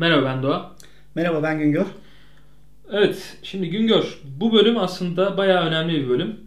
Merhaba 0.00 0.24
ben 0.24 0.42
Doğa. 0.42 0.72
Merhaba 1.14 1.42
ben 1.42 1.58
Güngör. 1.58 1.86
Evet 2.92 3.38
şimdi 3.42 3.70
Güngör 3.70 4.20
bu 4.40 4.52
bölüm 4.52 4.78
aslında 4.78 5.36
bayağı 5.36 5.66
önemli 5.66 5.94
bir 5.94 6.08
bölüm. 6.08 6.40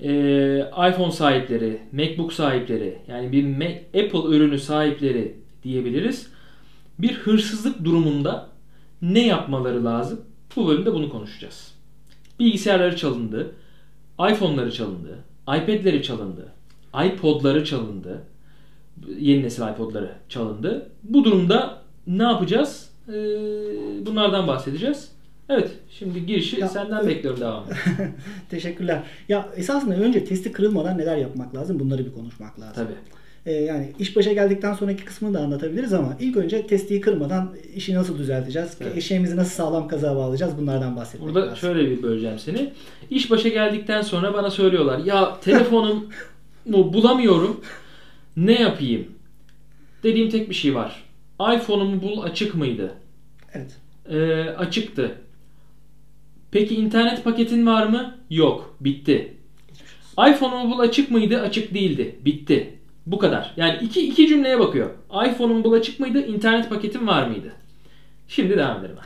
Ee, 0.00 0.88
iPhone 0.90 1.12
sahipleri, 1.12 1.80
MacBook 1.92 2.32
sahipleri 2.32 2.98
yani 3.08 3.32
bir 3.32 3.44
Mac, 3.44 3.78
Apple 3.86 4.36
ürünü 4.36 4.58
sahipleri 4.58 5.36
diyebiliriz. 5.62 6.30
Bir 6.98 7.14
hırsızlık 7.14 7.84
durumunda 7.84 8.48
ne 9.02 9.26
yapmaları 9.26 9.84
lazım? 9.84 10.20
Bu 10.56 10.68
bölümde 10.68 10.94
bunu 10.94 11.10
konuşacağız. 11.10 11.74
Bilgisayarları 12.40 12.96
çalındı, 12.96 13.54
iPhone'ları 14.30 14.72
çalındı, 14.72 15.18
iPad'leri 15.42 16.02
çalındı, 16.02 16.52
iPod'ları 17.04 17.64
çalındı, 17.64 18.22
yeni 19.18 19.42
nesil 19.42 19.62
iPod'ları 19.62 20.12
çalındı. 20.28 20.90
Bu 21.02 21.24
durumda 21.24 21.82
ne 22.06 22.22
yapacağız? 22.22 22.87
Ee, 23.08 23.12
bunlardan 24.06 24.46
bahsedeceğiz. 24.48 25.08
Evet, 25.48 25.70
şimdi 25.90 26.26
girişi 26.26 26.60
Ya, 26.60 26.68
senden 26.68 27.06
bekliyorum 27.08 27.40
devamı. 27.40 27.66
Teşekkürler. 28.50 29.02
Ya 29.28 29.48
esasında 29.56 29.94
önce 29.94 30.24
testi 30.24 30.52
kırılmadan 30.52 30.98
neler 30.98 31.16
yapmak 31.16 31.54
lazım 31.54 31.80
bunları 31.80 32.06
bir 32.06 32.12
konuşmak 32.12 32.60
lazım. 32.60 32.74
Tabii. 32.74 32.94
Ee, 33.46 33.52
yani 33.52 33.92
iş 33.98 34.16
başa 34.16 34.32
geldikten 34.32 34.74
sonraki 34.74 35.04
kısmını 35.04 35.34
da 35.34 35.40
anlatabiliriz 35.40 35.92
ama 35.92 36.16
ilk 36.20 36.36
önce 36.36 36.66
testiyi 36.66 37.00
kırmadan 37.00 37.54
işi 37.74 37.94
nasıl 37.94 38.18
düzelteceğiz? 38.18 38.76
Evet. 38.80 38.96
Eşeğimizi 38.96 39.36
nasıl 39.36 39.50
sağlam 39.50 39.88
kaza 39.88 40.16
bağlayacağız? 40.16 40.58
Bunlardan 40.58 40.96
bahsetmek 40.96 41.28
Burada 41.28 41.40
lazım. 41.46 41.56
şöyle 41.56 41.90
bir 41.90 42.02
böleceğim 42.02 42.38
seni. 42.38 42.72
İş 43.10 43.30
başa 43.30 43.48
geldikten 43.48 44.02
sonra 44.02 44.34
bana 44.34 44.50
söylüyorlar. 44.50 44.98
Ya 44.98 45.40
telefonumu 45.40 46.04
bulamıyorum. 46.66 47.60
Ne 48.36 48.60
yapayım? 48.62 49.06
Dediğim 50.02 50.30
tek 50.30 50.50
bir 50.50 50.54
şey 50.54 50.74
var. 50.74 51.04
iPhone'umu 51.40 52.02
bul 52.02 52.22
açık 52.22 52.54
mıydı? 52.54 52.92
Evet. 53.54 53.76
Ee, 54.10 54.40
açıktı. 54.50 55.14
Peki 56.50 56.74
internet 56.74 57.24
paketin 57.24 57.66
var 57.66 57.86
mı? 57.86 58.16
Yok. 58.30 58.76
Bitti. 58.80 59.34
iPhone'umu 60.30 60.70
bul 60.74 60.78
açık 60.78 61.10
mıydı? 61.10 61.40
Açık 61.40 61.74
değildi. 61.74 62.16
Bitti. 62.24 62.74
Bu 63.06 63.18
kadar. 63.18 63.52
Yani 63.56 63.78
iki, 63.82 64.06
iki 64.08 64.28
cümleye 64.28 64.58
bakıyor. 64.58 64.90
iPhone'umu 65.26 65.64
bul 65.64 65.72
açık 65.72 66.00
mıydı? 66.00 66.26
İnternet 66.26 66.70
paketin 66.70 67.06
var 67.06 67.26
mıydı? 67.26 67.52
Şimdi 68.28 68.56
devam 68.56 68.80
edelim. 68.84 68.96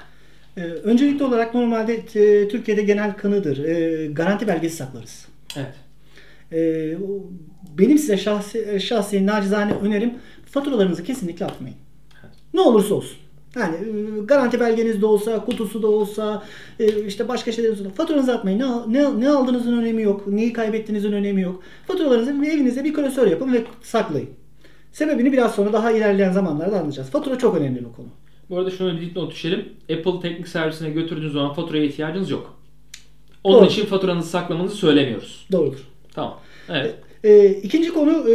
Ee, 0.57 0.61
öncelikli 0.61 1.25
olarak 1.25 1.55
normalde 1.55 1.95
e, 1.95 2.49
Türkiye'de 2.49 2.83
genel 2.83 3.17
kanıdır. 3.17 3.65
E, 3.65 4.07
garanti 4.07 4.49
belgesi 4.49 4.77
saklarız. 4.77 5.29
Evet. 5.57 5.75
O- 7.03 7.23
benim 7.79 7.99
size 7.99 8.17
şahsi, 8.17 8.81
şahsi 8.81 9.27
nacizane 9.27 9.73
önerim 9.73 10.15
faturalarınızı 10.47 11.05
kesinlikle 11.05 11.45
atmayın. 11.47 11.77
Ne 12.55 12.61
olursa 12.61 12.95
olsun. 12.95 13.17
Yani 13.57 13.77
e, 13.77 14.25
garanti 14.25 14.61
belgeniz 14.61 15.03
de 15.03 15.07
olsa, 15.07 15.45
kutusu 15.45 15.83
da 15.83 15.87
olsa, 15.87 16.43
e, 16.81 17.07
işte 17.07 17.29
başka 17.29 17.53
şeyler 17.53 17.71
olsa 17.71 17.91
faturanızı 17.91 18.35
atmayın. 18.35 18.59
Ne, 18.59 19.03
ne, 19.03 19.21
ne 19.21 19.31
aldığınızın 19.31 19.79
önemi 19.79 20.03
yok. 20.03 20.27
Neyi 20.27 20.53
kaybettiğinizin 20.53 21.13
önemi 21.13 21.43
yok. 21.43 21.63
Faturalarınızı 21.87 22.31
evinizde 22.31 22.85
bir 22.85 22.95
klasör 22.95 23.27
yapın 23.27 23.53
ve 23.53 23.65
saklayın. 23.83 24.31
Sebebini 24.93 25.33
biraz 25.33 25.55
sonra 25.55 25.73
daha 25.73 25.93
ilerleyen 25.93 26.33
zamanlarda 26.33 26.77
anlayacağız. 26.79 27.11
Fatura 27.11 27.39
çok 27.39 27.57
önemli 27.57 27.79
bir 27.81 27.93
konu. 27.93 28.09
Bu 28.51 28.59
arada 28.59 28.71
şunu 28.71 28.97
bir 28.97 29.01
dipnot 29.01 29.33
düşelim. 29.33 29.69
Apple 29.83 30.21
teknik 30.23 30.49
servisine 30.49 30.91
götürdüğünüz 30.91 31.33
zaman 31.33 31.55
faturaya 31.55 31.85
ihtiyacınız 31.85 32.31
yok. 32.31 32.59
Onun 33.45 33.59
Doğru. 33.59 33.67
için 33.67 33.87
faturanızı 33.87 34.29
saklamanızı 34.29 34.77
söylemiyoruz. 34.77 35.47
Doğrudur. 35.53 35.89
Tamam. 36.15 36.39
Evet. 36.69 36.95
E, 37.25 37.49
ikinci 37.51 37.93
konu 37.93 38.31
e, 38.31 38.35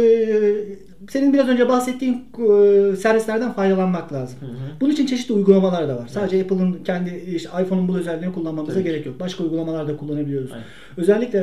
senin 1.10 1.32
biraz 1.32 1.48
önce 1.48 1.68
bahsettiğin 1.68 2.14
e, 2.14 2.96
servislerden 2.96 3.52
faydalanmak 3.52 4.12
lazım. 4.12 4.38
Hı 4.40 4.46
hı. 4.46 4.80
Bunun 4.80 4.90
için 4.92 5.06
çeşitli 5.06 5.34
uygulamalar 5.34 5.88
da 5.88 5.96
var. 5.96 6.06
Sadece 6.08 6.42
Apple'ın 6.42 6.72
kendi 6.84 7.24
işte 7.34 7.48
iPhone'un 7.62 7.88
bu 7.88 7.98
özelliğini 7.98 8.34
kullanmamıza 8.34 8.74
Tabii 8.74 8.84
gerek 8.84 9.06
yok. 9.06 9.20
Başka 9.20 9.44
uygulamalar 9.44 9.88
da 9.88 9.96
kullanabiliyoruz. 9.96 10.52
Aynen. 10.52 10.64
Özellikle 10.96 11.38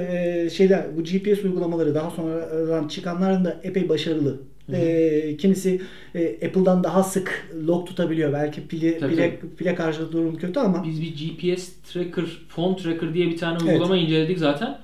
e, 0.45 0.49
şeyler 0.49 0.97
bu 0.97 1.03
GPS 1.03 1.43
uygulamaları 1.43 1.95
daha 1.95 2.09
sonradan 2.09 2.87
çıkanların 2.87 3.45
da 3.45 3.59
epey 3.63 3.89
başarılı. 3.89 4.39
E, 4.73 5.37
kimisi 5.37 5.81
e, 6.15 6.47
Apple'dan 6.47 6.83
daha 6.83 7.03
sık 7.03 7.49
log 7.67 7.87
tutabiliyor. 7.87 8.33
Belki 8.33 8.61
Tabii, 8.99 9.11
pile, 9.11 9.39
pile 9.57 9.75
karşı 9.75 10.11
durum 10.11 10.35
kötü 10.35 10.59
ama 10.59 10.83
Biz 10.83 11.01
bir 11.01 11.07
GPS 11.07 11.69
tracker, 11.93 12.25
phone 12.49 12.75
tracker 12.75 13.13
diye 13.13 13.27
bir 13.27 13.37
tane 13.37 13.57
Evet. 13.61 13.71
uygulama 13.73 13.97
inceledik 13.97 14.39
zaten. 14.39 14.77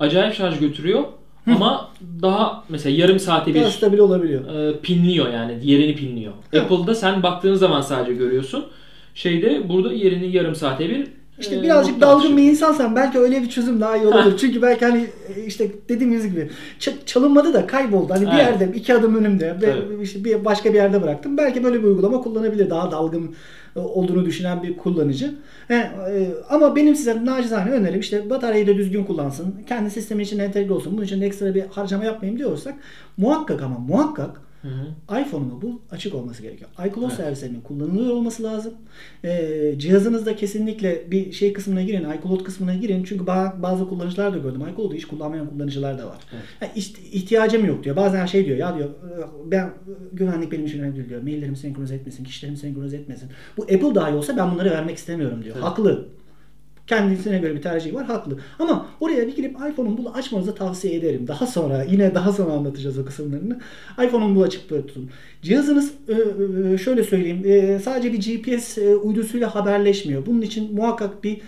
Acayip 0.00 0.34
şarj 0.34 0.58
götürüyor. 0.58 1.04
Ama 1.56 1.88
daha 2.22 2.64
mesela 2.68 2.96
yarım 2.96 3.18
saate 3.18 3.54
daha 3.54 3.64
bir 3.64 3.70
stabil 3.70 3.98
olabiliyor. 3.98 4.54
e, 4.54 4.80
pinliyor 4.80 5.32
yani. 5.32 5.58
Yerini 5.62 5.94
pinliyor. 5.94 6.32
Apple'da 6.60 6.94
sen 6.94 7.22
baktığın 7.22 7.54
zaman 7.54 7.80
sadece 7.80 8.14
görüyorsun. 8.14 8.64
Şeyde 9.14 9.68
burada 9.68 9.92
yerini 9.92 10.36
yarım 10.36 10.54
saate 10.54 10.88
bir 10.88 11.06
İşte 11.40 11.56
e, 11.56 11.62
birazcık 11.62 12.00
dalgın 12.00 12.36
bir 12.36 12.42
insansan 12.42 12.96
belki 12.96 13.18
öyle 13.18 13.42
bir 13.42 13.48
çözüm 13.48 13.80
daha 13.80 13.96
iyi 13.96 14.06
olur. 14.06 14.36
Çünkü 14.38 14.62
belki 14.62 14.84
hani 14.84 15.06
e, 15.36 15.44
işte 15.44 15.70
dediğimiz 15.88 16.30
gibi 16.30 16.50
çalınmadı 17.06 17.54
da 17.54 17.66
kayboldu. 17.66 18.14
Hani 18.14 18.26
bir 18.26 18.32
Evet. 18.32 18.40
yerde 18.40 18.76
iki 18.76 18.94
adım 18.94 19.16
önümde 19.16 19.56
ve 19.62 20.02
işte 20.02 20.24
bir 20.24 20.44
başka 20.44 20.70
bir 20.72 20.74
yerde 20.74 21.02
bıraktım. 21.02 21.36
Belki 21.36 21.64
böyle 21.64 21.78
bir 21.78 21.84
uygulama 21.84 22.20
kullanabilir. 22.20 22.70
Daha 22.70 22.90
dalgın 22.90 23.34
e, 23.76 23.80
olduğunu 23.80 24.24
düşünen 24.24 24.62
bir 24.62 24.76
kullanıcı. 24.76 25.34
He, 25.68 25.74
e, 25.74 26.28
ama 26.50 26.76
benim 26.76 26.96
size 26.96 27.24
nacizane 27.24 27.70
önerim 27.70 28.00
işte 28.00 28.30
bataryayı 28.30 28.66
da 28.66 28.76
düzgün 28.76 29.04
kullansın. 29.04 29.54
Kendi 29.68 29.90
sistemin 29.90 30.24
içine 30.24 30.44
entegre 30.44 30.72
olsun. 30.72 30.92
Bunun 30.92 31.04
için 31.04 31.20
ekstra 31.20 31.54
bir 31.54 31.64
harcama 31.70 32.04
yapmayayım 32.04 32.38
diyorsak 32.38 32.74
muhakkak 33.16 33.62
ama 33.62 33.78
muhakkak 33.78 34.40
Hı 34.62 34.68
hı. 34.68 35.20
iPhone'un 35.20 35.62
bu 35.62 35.80
açık 35.90 36.14
olması 36.14 36.42
gerekiyor. 36.42 36.70
iCloud 36.86 37.02
Evet. 37.02 37.12
servislerinin 37.12 37.60
kullanılıyor 37.60 38.10
olması 38.14 38.42
lazım. 38.42 38.74
Ee, 39.24 39.74
cihazınızda 39.78 40.36
kesinlikle 40.36 41.10
bir 41.10 41.32
şey 41.32 41.52
kısmına 41.52 41.82
girin, 41.82 42.06
iCloud 42.18 42.44
kısmına 42.44 42.74
girin. 42.74 43.04
Çünkü 43.04 43.24
ba- 43.24 43.62
bazı 43.62 43.88
kullanıcılar 43.88 44.32
da 44.34 44.38
gördüm. 44.38 44.62
iCloud'u 44.72 44.94
hiç 44.94 45.04
kullanmayan 45.04 45.50
kullanıcılar 45.50 45.98
da 45.98 46.06
var. 46.06 46.18
Evet. 46.32 46.42
Ha, 46.60 46.66
işte 46.76 47.02
ihtiyacım 47.12 47.64
yok 47.66 47.84
diyor. 47.84 47.96
Bazen 47.96 48.26
şey 48.26 48.46
diyor 48.46 48.58
ya 48.58 48.76
diyor 48.76 48.88
ben 49.46 49.70
güvenlik 50.12 50.52
benim 50.52 50.66
için 50.66 50.78
önemli 50.78 50.96
değil 50.96 51.08
diyor. 51.08 51.22
Maillerimi 51.22 51.56
senkronize 51.56 51.94
etmesin, 51.94 52.24
kişilerimi 52.24 52.58
senkronize 52.58 52.96
etmesin. 52.96 53.28
Bu 53.56 53.62
Apple 53.62 53.94
dahi 53.94 54.14
olsa 54.14 54.36
ben 54.36 54.50
bunları 54.54 54.70
vermek 54.70 54.96
istemiyorum 54.96 55.44
diyor. 55.44 55.56
Evet. 55.56 55.64
Haklı. 55.64 56.08
Kendisine 56.88 57.38
göre 57.38 57.54
bir 57.54 57.62
tercihi 57.62 57.94
var 57.94 58.06
haklı. 58.06 58.38
Ama 58.58 58.86
oraya 59.00 59.26
bir 59.26 59.36
girip 59.36 59.56
iPhone'un 59.72 59.98
bunu 59.98 60.14
açmanızı 60.14 60.54
tavsiye 60.54 60.94
ederim. 60.94 61.28
Daha 61.28 61.46
sonra 61.46 61.82
yine 61.82 62.14
daha 62.14 62.32
sonra 62.32 62.52
anlatacağız 62.52 62.98
o 62.98 63.04
kısımlarını. 63.04 63.60
iPhone'un 64.04 64.36
bu 64.36 64.42
açık 64.42 64.68
tutun. 64.68 65.10
Cihazınız 65.42 65.92
e, 66.08 66.12
e, 66.72 66.78
şöyle 66.78 67.04
söyleyeyim 67.04 67.42
e, 67.44 67.78
sadece 67.78 68.12
bir 68.12 68.18
GPS 68.18 68.78
uydusuyla 69.02 69.54
haberleşmiyor. 69.54 70.26
Bunun 70.26 70.42
için 70.42 70.74
muhakkak 70.74 71.24
bir 71.24 71.40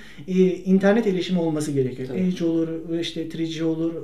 internet 0.64 1.06
erişimi 1.06 1.40
olması 1.40 1.72
gerekiyor. 1.72 2.08
Tabii. 2.08 2.20
Edge 2.20 2.44
olur, 2.44 2.68
işte 3.00 3.28
3G 3.28 3.62
olur, 3.62 3.94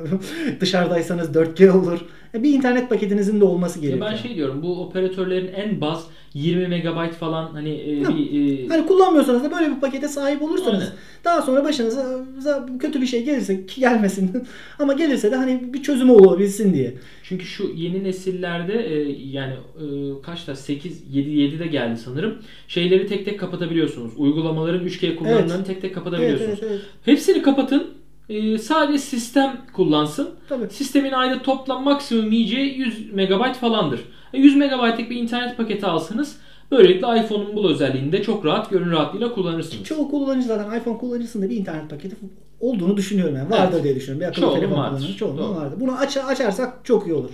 dışarıdaysanız 0.60 1.28
4G 1.28 1.70
olur. 1.70 2.00
Bir 2.42 2.50
internet 2.54 2.88
paketinizin 2.88 3.40
de 3.40 3.44
olması 3.44 3.78
Ya 3.78 3.82
gerekiyor. 3.88 4.10
ben 4.10 4.16
şey 4.16 4.34
diyorum 4.34 4.62
bu 4.62 4.82
operatörlerin 4.82 5.50
en 5.54 5.80
baz 5.80 6.06
20 6.34 6.68
megabayt 6.68 7.14
falan 7.14 7.46
hani 7.52 7.70
e, 7.70 8.00
Hı. 8.04 8.16
bir 8.16 8.64
e, 8.64 8.68
Hani 8.68 8.86
kullanmıyorsanız 8.86 9.44
da 9.44 9.50
böyle 9.50 9.70
bir 9.70 9.80
pakete 9.80 10.08
sahip 10.08 10.42
olursanız 10.42 10.80
Aynen. 10.80 10.92
daha 11.24 11.42
sonra 11.42 11.64
başınıza 11.64 12.66
kötü 12.80 13.00
bir 13.02 13.06
şey 13.06 13.24
gelirse 13.24 13.66
ki 13.66 13.80
gelmesin 13.80 14.30
ama 14.78 14.92
gelirse 14.92 15.30
de 15.30 15.36
hani 15.36 15.72
bir 15.74 15.82
çözümü 15.82 16.12
olabilsin 16.12 16.74
diye. 16.74 16.94
Çünkü 17.22 17.44
şu 17.44 17.70
yeni 17.76 18.04
nesillerde 18.04 18.72
e, 18.94 19.16
yani 19.32 19.52
e, 19.52 19.84
kaçta 20.22 20.56
8 20.56 21.02
7 21.14 21.30
7 21.30 21.58
de 21.58 21.66
geldi 21.66 22.00
sanırım. 22.04 22.34
Şeyleri 22.68 23.06
tek 23.06 23.24
tek 23.24 23.40
kapatabiliyorsunuz. 23.40 24.12
Uygulamaların 24.16 24.86
3G 24.86 25.16
kullanımlarını 25.16 25.52
Evet. 25.56 25.66
tek 25.66 25.76
tek 25.76 25.84
Evet, 25.84 25.94
kapatabiliyorsunuz. 25.94 26.58
evet, 26.62 26.70
evet. 26.70 26.80
Hepsini 27.04 27.42
kapatın. 27.42 27.95
E, 28.28 28.58
sadece 28.58 28.98
sistem 28.98 29.60
kullansın. 29.72 30.30
Tabii. 30.48 30.70
Sistemin 30.70 31.12
ayda 31.12 31.42
toplam 31.42 31.84
maksimum 31.84 32.32
yiyeceği 32.32 32.78
100 32.78 33.12
megabayt 33.12 33.56
falandır. 33.56 34.00
E, 34.32 34.38
100 34.40 34.56
megabaytlık 34.56 35.10
bir 35.10 35.16
internet 35.16 35.56
paketi 35.56 35.86
alsanız 35.86 36.36
böylelikle 36.70 37.20
iPhone'un 37.20 37.56
bu 37.56 37.70
özelliğini 37.70 38.12
de 38.12 38.22
çok 38.22 38.44
rahat 38.44 38.70
gönül 38.70 38.90
rahatlığıyla 38.90 39.32
kullanırsınız. 39.34 39.84
Çoğu 39.84 40.10
kullanıcı 40.10 40.46
zaten 40.48 40.78
iPhone 40.80 40.98
kullanıcısında 40.98 41.50
bir 41.50 41.56
internet 41.56 41.90
paketi 41.90 42.16
olduğunu 42.60 42.96
düşünüyorum 42.96 43.36
yani. 43.36 43.50
Vardır 43.50 43.72
Evet. 43.74 43.84
diye 43.84 43.96
düşünüyorum. 43.96 44.20
Bir 44.20 44.26
akıllı 44.26 44.40
Çoğunun 44.40 44.60
telefon 44.60 44.76
vardır. 44.78 45.16
çoğunun 45.18 45.56
vardır. 45.56 45.80
Bunu 45.80 45.98
aç, 45.98 46.16
açarsak 46.16 46.84
çok 46.84 47.06
iyi 47.06 47.14
olur. 47.14 47.30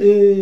Ee, 0.00 0.36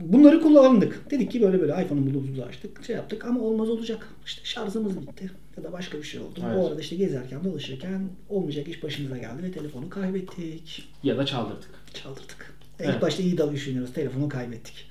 bunları 0.00 0.40
kullandık. 0.40 1.10
Dedik 1.10 1.30
ki 1.30 1.42
böyle 1.42 1.60
böyle 1.60 1.72
iPhone'un 1.72 2.14
bulumuzu 2.14 2.42
açtık. 2.42 2.84
Şey 2.84 2.96
yaptık 2.96 3.24
ama 3.24 3.40
olmaz 3.40 3.70
olacak. 3.70 4.08
İşte 4.26 4.40
şarjımız 4.44 5.00
bitti. 5.00 5.30
Ya 5.56 5.64
da 5.64 5.72
başka 5.72 5.98
bir 5.98 6.02
şey 6.02 6.20
oldu. 6.20 6.40
Evet. 6.46 6.56
O 6.58 6.66
arada 6.66 6.80
işte 6.80 6.96
gezerken 6.96 7.44
dolaşırken 7.44 8.08
olmayacak 8.28 8.68
iş 8.68 8.82
başımıza 8.82 9.18
geldi 9.18 9.42
ve 9.42 9.52
telefonu 9.52 9.90
kaybettik. 9.90 10.88
Ya 11.02 11.18
da 11.18 11.26
çaldırdık. 11.26 11.70
Çaldırdık. 11.94 12.54
Evet. 12.80 12.94
İlk 12.94 13.02
başta 13.02 13.22
iyi 13.22 13.38
dalga 13.38 13.52
düşünüyoruz. 13.52 13.92
Telefonu 13.92 14.28
kaybettik. 14.28 14.86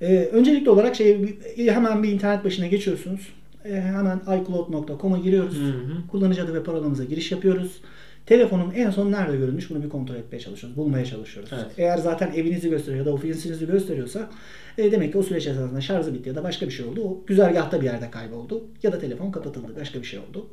Ee, 0.00 0.28
öncelikli 0.32 0.70
olarak 0.70 0.96
şey 0.96 1.38
hemen 1.56 2.02
bir 2.02 2.12
internet 2.12 2.44
başına 2.44 2.66
geçiyorsunuz. 2.66 3.28
Ee, 3.64 3.72
hemen 3.72 4.20
iCloud.com'a 4.20 5.18
giriyoruz. 5.18 5.56
Hı 5.56 5.64
hı. 5.64 6.06
Kullanıcı 6.10 6.44
adı 6.44 6.54
ve 6.54 6.62
parolamıza 6.62 7.04
giriş 7.04 7.32
yapıyoruz. 7.32 7.80
Telefonun 8.26 8.70
en 8.74 8.90
son 8.90 9.12
nerede 9.12 9.36
görülmüş 9.36 9.70
bunu 9.70 9.82
bir 9.82 9.88
kontrol 9.88 10.14
etmeye 10.14 10.38
çalışıyoruz. 10.38 10.76
Bulmaya 10.76 11.04
çalışıyoruz. 11.04 11.50
Evet. 11.54 11.66
Eğer 11.78 11.98
zaten 11.98 12.32
evinizi 12.32 12.70
gösteriyor 12.70 12.98
ya 12.98 13.06
da 13.06 13.14
ofisinizi 13.14 13.66
gösteriyorsa 13.66 14.30
e, 14.78 14.92
demek 14.92 15.12
ki 15.12 15.18
o 15.18 15.22
süreç 15.22 15.46
esasında 15.46 15.80
şarjı 15.80 16.14
bitti 16.14 16.28
ya 16.28 16.34
da 16.34 16.44
başka 16.44 16.66
bir 16.66 16.70
şey 16.70 16.86
oldu. 16.86 17.00
O 17.04 17.24
güzergahta 17.26 17.80
bir 17.80 17.86
yerde 17.86 18.10
kayboldu. 18.10 18.64
Ya 18.82 18.92
da 18.92 18.98
telefon 18.98 19.30
kapatıldı. 19.30 19.66
Başka 19.80 19.98
bir 20.00 20.04
şey 20.06 20.18
oldu. 20.18 20.46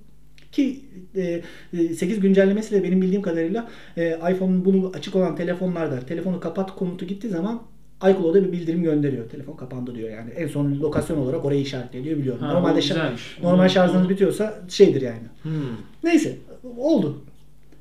Ki 0.52 0.80
e, 1.16 1.42
e, 1.74 1.94
8 1.94 2.20
güncellemesiyle 2.20 2.84
benim 2.84 3.02
bildiğim 3.02 3.22
kadarıyla 3.22 3.70
e, 3.98 4.10
iPhone'un 4.32 4.66
bunu 4.66 4.92
açık 4.96 5.16
olan 5.16 5.36
telefonlarda 5.36 6.00
telefonu 6.00 6.40
kapat 6.40 6.76
komutu 6.76 7.06
gittiği 7.06 7.30
zaman 7.30 7.62
iCloud'a 8.10 8.44
bir 8.44 8.52
bildirim 8.52 8.84
gönderiyor. 8.84 9.30
Telefon 9.30 9.56
kapandı 9.56 9.96
diyor 9.96 10.10
yani. 10.10 10.30
En 10.32 10.48
son 10.48 10.80
lokasyon 10.80 11.18
olarak 11.18 11.46
orayı 11.46 11.62
işaretliyor 11.62 12.18
biliyorum. 12.18 12.42
Ha, 12.42 12.54
Normalde 12.54 12.80
o 12.80 12.82
şa- 12.82 12.88
güzelmiş. 12.88 13.38
normal 13.44 13.68
şarjınız 13.68 14.10
bitiyorsa 14.10 14.60
şeydir 14.70 15.02
yani. 15.02 15.24
Hmm. 15.44 15.52
Neyse 16.04 16.38
oldu. 16.78 17.22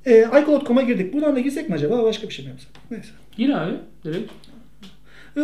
E, 0.07 0.21
iCloud.com'a 0.43 0.83
girdik. 0.83 1.13
Buradan 1.15 1.37
da 1.37 1.41
girsek 1.41 1.69
mi 1.69 1.75
acaba? 1.75 2.03
Başka 2.05 2.29
bir 2.29 2.33
şey 2.33 2.45
mi 2.45 2.49
yapsak? 2.51 2.69
Neyse. 2.91 3.09
Gir 3.37 3.51
abi 3.51 3.73
direkt. 4.05 4.33
Ee, 5.37 5.43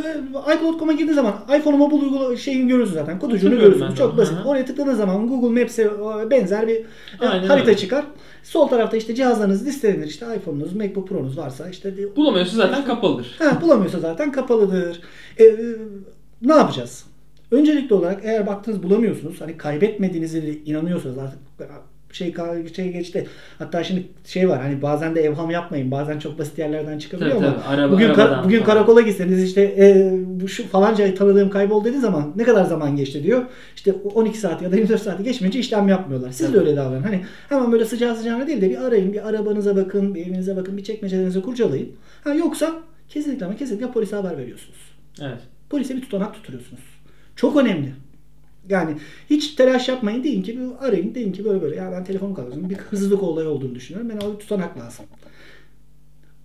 iCloud.com'a 0.56 0.92
girdiğin 0.92 1.12
zaman 1.12 1.34
iPhone 1.58 1.76
mobile 1.76 1.96
uygula 2.04 2.36
şeyini 2.36 2.68
görürsün 2.68 2.94
zaten. 2.94 3.18
Kutucuğunu 3.18 3.52
ben 3.80 3.90
de 3.92 3.96
Çok 3.96 4.10
onu. 4.12 4.16
basit. 4.18 4.34
Hı 4.34 4.40
hı. 4.40 4.48
Oraya 4.48 4.64
tıkladığın 4.64 4.94
zaman 4.94 5.28
Google 5.28 5.60
Maps'e 5.60 5.82
e, 5.82 6.30
benzer 6.30 6.66
bir 6.68 6.76
e, 7.22 7.26
Aynen 7.28 7.46
harita 7.46 7.66
öyle. 7.66 7.76
çıkar. 7.76 8.04
Sol 8.42 8.68
tarafta 8.68 8.96
işte 8.96 9.14
cihazlarınız 9.14 9.66
listelenir. 9.66 10.06
İşte 10.06 10.26
iPhone'unuz, 10.36 10.72
MacBook 10.76 11.08
Pro'nuz 11.08 11.38
varsa 11.38 11.68
işte 11.68 11.96
de- 11.96 12.16
Bulamıyorsa 12.16 12.56
zaten 12.56 12.84
kapalıdır. 12.84 13.34
Ha, 13.38 13.58
bulamıyorsa 13.62 14.00
zaten 14.00 14.32
kapalıdır. 14.32 15.00
E, 15.38 15.44
e, 15.44 15.56
ne 16.42 16.54
yapacağız? 16.54 17.04
Öncelikli 17.50 17.94
olarak 17.94 18.20
eğer 18.24 18.46
baktınız 18.46 18.82
bulamıyorsunuz, 18.82 19.40
hani 19.40 19.56
kaybetmediğinizi 19.56 20.62
inanıyorsanız 20.66 21.18
artık 21.18 21.38
şey 22.16 22.34
şey 22.76 22.92
geçti. 22.92 23.26
Hatta 23.58 23.84
şimdi 23.84 24.06
şey 24.24 24.48
var 24.48 24.62
hani 24.62 24.82
bazen 24.82 25.14
de 25.14 25.20
evham 25.20 25.50
yapmayın. 25.50 25.90
Bazen 25.90 26.18
çok 26.18 26.38
basit 26.38 26.58
yerlerden 26.58 26.98
çıkabiliyor 26.98 27.36
Tabii, 27.36 27.46
ama 27.46 27.56
tabii. 27.62 27.74
Araba- 27.74 27.92
bugün 27.92 28.08
arabadan 28.08 28.44
bugün 28.44 28.62
falan. 28.62 28.74
karakola 28.74 29.00
gitseniz 29.00 29.42
işte 29.42 29.62
e, 29.62 30.12
bu 30.26 30.48
şu 30.48 30.68
falanca 30.68 31.14
tanıdığım 31.14 31.50
kayboldu 31.50 31.84
dediği 31.84 32.00
zaman 32.00 32.32
ne 32.36 32.44
kadar 32.44 32.64
zaman 32.64 32.96
geçti 32.96 33.22
diyor. 33.22 33.42
İşte 33.76 33.92
12 33.92 34.38
saat 34.38 34.62
ya 34.62 34.72
da 34.72 34.76
24 34.76 35.02
saati 35.02 35.24
geçmeyince 35.24 35.58
işlem 35.58 35.88
yapmıyorlar. 35.88 36.30
Siz 36.30 36.48
de 36.48 36.52
Tabii. 36.52 36.58
öyle 36.58 36.76
davranın. 36.76 37.02
Hani 37.02 37.20
hemen 37.48 37.72
böyle 37.72 37.84
sıcağı 37.84 38.16
sıcağına 38.16 38.46
değil 38.46 38.60
de 38.62 38.70
bir 38.70 38.84
arayın, 38.84 39.12
bir 39.12 39.28
arabanıza 39.28 39.76
bakın, 39.76 40.14
bir 40.14 40.26
evinize 40.26 40.56
bakın, 40.56 40.76
bir 40.76 40.84
çekmecelerinizi 40.84 41.42
kurcalayın. 41.42 41.88
Ha 42.24 42.34
yoksa 42.34 42.74
kesinlikle 43.08 43.46
ama 43.46 43.56
kesinlikle 43.56 43.90
polise 43.92 44.16
haber 44.16 44.38
veriyorsunuz. 44.38 44.78
Evet. 45.22 45.40
Polise 45.70 45.96
bir 45.96 46.00
tutanak 46.00 46.34
tutturuyorsunuz. 46.34 46.82
Çok 47.36 47.56
önemli. 47.56 47.92
Yani 48.68 48.96
hiç 49.30 49.54
telaş 49.54 49.88
yapmayın. 49.88 50.24
Deyin 50.24 50.42
ki 50.42 50.58
arayın. 50.80 51.14
Deyin 51.14 51.32
ki 51.32 51.44
böyle 51.44 51.62
böyle. 51.62 51.76
Ya 51.76 51.92
ben 51.92 52.04
telefonu 52.04 52.34
kalıyorum. 52.34 52.70
Bir 52.70 52.76
hızlılık 52.76 53.22
olayı 53.22 53.48
olduğunu 53.48 53.74
düşünüyorum. 53.74 54.10
Ben 54.10 54.26
o 54.26 54.38
tutanak 54.38 54.78
lazım. 54.78 55.06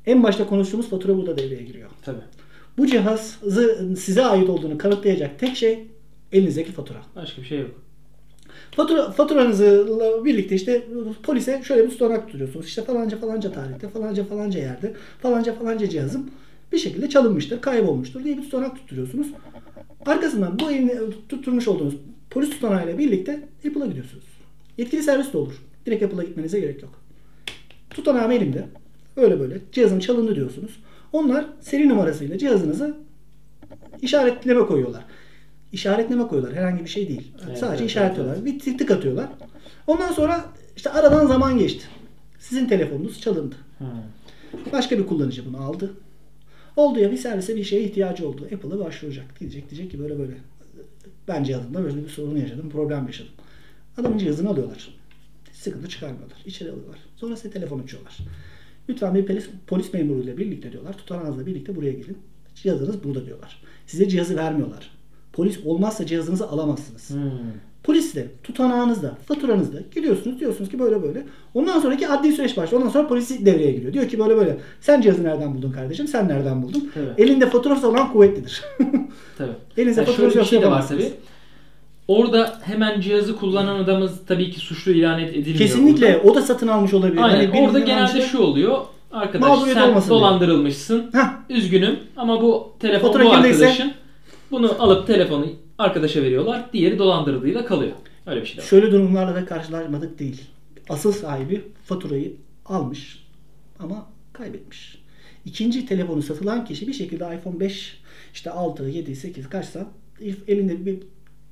En 0.05 0.23
başta 0.23 0.47
konuştuğumuz 0.47 0.89
fatura 0.89 1.17
burada 1.17 1.37
devreye 1.37 1.63
giriyor. 1.63 1.89
Tabii. 2.01 2.21
Bu 2.77 2.87
cihazı 2.87 3.95
size 3.99 4.25
ait 4.25 4.49
olduğunu 4.49 4.77
kanıtlayacak 4.77 5.39
tek 5.39 5.55
şey 5.55 5.87
elinizdeki 6.31 6.71
fatura. 6.71 6.97
Başka 7.15 7.41
bir 7.41 7.47
şey 7.47 7.59
yok. 7.59 7.81
Fatura, 8.71 9.11
faturanızla 9.11 10.25
birlikte 10.25 10.55
işte 10.55 10.87
polise 11.23 11.61
şöyle 11.63 11.83
bir 11.83 11.89
tutanak 11.89 12.27
tutuyorsunuz. 12.27 12.67
İşte 12.67 12.83
falanca 12.83 13.17
falanca 13.17 13.51
tarihte, 13.51 13.89
falanca 13.89 14.23
falanca 14.23 14.59
yerde, 14.59 14.93
falanca 15.21 15.53
falanca 15.53 15.89
cihazım 15.89 16.31
bir 16.71 16.77
şekilde 16.77 17.09
çalınmıştır, 17.09 17.61
kaybolmuştur 17.61 18.23
diye 18.23 18.37
bir 18.37 18.43
tutanak 18.43 18.75
tutturuyorsunuz. 18.75 19.27
Arkasından 20.05 20.59
bu 20.59 20.71
elini 20.71 20.91
tutturmuş 21.29 21.67
olduğunuz 21.67 21.95
polis 22.29 22.49
tutanağıyla 22.49 22.97
birlikte 22.97 23.43
Apple'a 23.67 23.85
gidiyorsunuz. 23.85 24.23
Yetkili 24.77 25.03
servis 25.03 25.33
de 25.33 25.37
olur. 25.37 25.53
Direkt 25.85 26.03
Apple'a 26.03 26.23
gitmenize 26.23 26.59
gerek 26.59 26.81
yok. 26.81 27.01
Tutanağım 27.89 28.31
elimde. 28.31 28.65
Öyle 29.15 29.39
böyle. 29.39 29.57
Cihazım 29.71 29.99
çalındı 29.99 30.35
diyorsunuz. 30.35 30.71
Onlar 31.13 31.45
seri 31.61 31.89
numarasıyla 31.89 32.37
cihazınızı 32.37 32.97
işaretleme 34.01 34.65
koyuyorlar. 34.65 35.03
İşaretleme 35.71 36.27
koyuyorlar. 36.27 36.57
Herhangi 36.57 36.83
bir 36.83 36.89
şey 36.89 37.07
değil. 37.07 37.31
Evet, 37.47 37.57
Sadece 37.57 37.83
evet, 37.83 37.91
işaretliyorlar. 37.91 38.35
evet, 38.35 38.45
Bir 38.45 38.59
tık 38.59 38.79
tık 38.79 38.91
atıyorlar. 38.91 39.27
Ondan 39.87 40.11
sonra 40.11 40.45
işte 40.75 40.89
aradan 40.89 41.25
zaman 41.27 41.57
geçti. 41.57 41.85
Sizin 42.39 42.65
telefonunuz 42.67 43.21
çalındı. 43.21 43.55
Hmm. 43.77 43.87
Başka 44.71 44.97
bir 44.97 45.07
kullanıcı 45.07 45.45
bunu 45.45 45.61
aldı. 45.63 45.93
Oldu 46.75 46.99
ya 46.99 47.11
bir 47.11 47.17
servise 47.17 47.55
bir 47.55 47.63
şeye 47.63 47.83
ihtiyacı 47.83 48.27
oldu. 48.27 48.45
Apple'a 48.53 48.79
başvuracak. 48.79 49.39
Diyecek 49.39 49.69
diyecek 49.69 49.91
ki 49.91 49.99
böyle 49.99 50.19
böyle. 50.19 50.33
Ben 51.27 51.43
cihazımda 51.43 51.83
böyle 51.83 52.03
bir 52.03 52.09
sorun 52.09 52.37
yaşadım. 52.37 52.69
Problem 52.69 53.07
yaşadım. 53.07 53.33
Adamın 53.97 54.17
cihazını 54.17 54.49
alıyorlar. 54.49 54.95
Sıkıntı 55.53 55.89
çıkarmıyorlar. 55.89 56.37
İçeri 56.45 56.71
alıyorlar. 56.71 56.99
Sonra 57.15 57.35
size 57.35 57.51
telefon 57.51 57.79
açıyorlar. 57.79 58.17
Lütfen 58.89 59.15
bir 59.15 59.25
polis, 59.25 59.49
polis 59.67 59.93
memuruyla 59.93 60.37
birlikte 60.37 60.71
diyorlar. 60.71 60.97
Tutanağınızla 60.97 61.45
birlikte 61.45 61.75
buraya 61.75 61.91
gelin. 61.91 62.17
Cihazınız 62.55 63.03
burada 63.03 63.25
diyorlar. 63.25 63.61
Size 63.87 64.09
cihazı 64.09 64.35
vermiyorlar. 64.35 64.91
Polis 65.33 65.59
olmazsa 65.65 66.05
cihazınızı 66.05 66.49
alamazsınız. 66.49 67.09
Hmm. 67.09 67.31
Polisle, 67.83 68.27
tutanağınızda, 68.43 69.17
faturanızda 69.27 69.77
gidiyorsunuz 69.95 70.39
diyorsunuz 70.39 70.69
ki 70.69 70.79
böyle 70.79 71.03
böyle. 71.03 71.25
Ondan 71.53 71.79
sonraki 71.79 72.07
adli 72.07 72.31
süreç 72.31 72.57
başlıyor. 72.57 72.81
Ondan 72.81 72.93
sonra 72.93 73.07
polis 73.07 73.45
devreye 73.45 73.71
giriyor. 73.71 73.93
Diyor 73.93 74.07
ki 74.09 74.19
böyle 74.19 74.35
böyle. 74.37 74.57
Sen 74.81 75.01
cihazı 75.01 75.23
nereden 75.23 75.55
buldun 75.55 75.71
kardeşim? 75.71 76.07
Sen 76.07 76.27
nereden 76.27 76.63
buldun? 76.63 76.91
Tabii. 76.93 77.23
Elinde 77.23 77.49
faturası 77.49 77.89
olan 77.89 78.11
kuvvetlidir. 78.13 78.61
Tabii. 79.37 79.51
Elinizde 79.77 80.01
Yani 80.01 80.05
şöyle 80.05 80.05
faturası 80.05 80.33
bir 80.33 80.35
yoksa 80.39 80.49
şey 80.49 80.61
de 80.61 80.71
var 80.71 80.87
tabii. 80.87 81.11
Orada 82.07 82.59
hemen 82.61 83.01
cihazı 83.01 83.35
kullanan 83.35 83.75
adamız 83.75 84.11
tabii 84.27 84.51
ki 84.51 84.59
suçlu 84.59 84.91
ilan 84.91 85.19
ed- 85.19 85.29
edilmiyor. 85.29 85.57
Kesinlikle. 85.57 86.19
burada. 86.23 86.31
O 86.31 86.35
da 86.35 86.41
satın 86.41 86.67
almış 86.67 86.93
olabilir. 86.93 87.21
Aynen. 87.21 87.35
Hani 87.35 87.53
benim 87.53 87.65
Orada 87.65 87.79
genelde 87.79 88.11
şey- 88.11 88.21
şu 88.21 88.39
oluyor. 88.39 88.77
Arkadaş 89.11 89.59
sen 89.59 89.75
diye. 89.75 90.09
dolandırılmışsın. 90.09 91.09
Heh, 91.13 91.55
Üzgünüm 91.55 91.99
ama 92.17 92.41
bu 92.41 92.73
telefon 92.79 93.07
Fatura 93.07 93.25
bu 93.25 93.31
arkadaşın. 93.31 93.91
Bunu 94.51 94.75
alıp 94.79 95.07
telefonu 95.07 95.45
arkadaşa 95.81 96.21
veriyorlar. 96.21 96.73
Diğeri 96.73 96.99
dolandırıldığıyla 96.99 97.65
kalıyor. 97.65 97.91
Öyle 98.25 98.41
bir 98.41 98.45
şey 98.45 98.57
de 98.57 98.61
var. 98.61 98.67
şöyle 98.67 98.91
durumlarla 98.91 99.35
da 99.35 99.45
karşılaşmadık 99.45 100.19
değil. 100.19 100.41
Asıl 100.89 101.11
sahibi 101.11 101.61
faturayı 101.85 102.33
almış 102.65 103.27
ama 103.79 104.07
kaybetmiş. 104.33 105.01
İkinci 105.45 105.85
telefonu 105.85 106.21
satılan 106.21 106.65
kişi 106.65 106.87
bir 106.87 106.93
şekilde 106.93 107.35
iPhone 107.35 107.59
5 107.59 108.01
işte 108.33 108.51
6, 108.51 108.83
7, 108.83 109.15
8 109.15 109.49
kaçsa 109.49 109.87
elinde 110.47 110.85
bir 110.85 110.99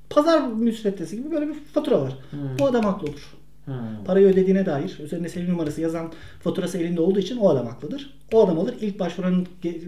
pazar 0.10 0.48
müsveddesi 0.48 1.18
gibi 1.18 1.32
böyle 1.32 1.48
bir 1.48 1.54
fatura 1.54 2.02
var. 2.02 2.14
Hmm. 2.32 2.40
O 2.62 2.66
adam 2.66 2.84
haklı 2.84 3.08
olur. 3.08 3.36
Hmm. 3.70 4.06
Parayı 4.06 4.28
ödediğine 4.28 4.66
dair 4.66 5.00
üzerinde 5.04 5.30
seri 5.30 5.52
numarası 5.52 5.82
yazan 5.82 6.12
faturası 6.40 6.78
elinde 6.78 7.02
olduğu 7.02 7.20
için 7.20 7.38
o 7.38 7.50
adam 7.50 7.68
haklıdır. 7.68 8.14
O 8.34 8.46
adam 8.46 8.60
alır. 8.60 8.76
İlk 8.82 9.00
başvuranın 9.00 9.48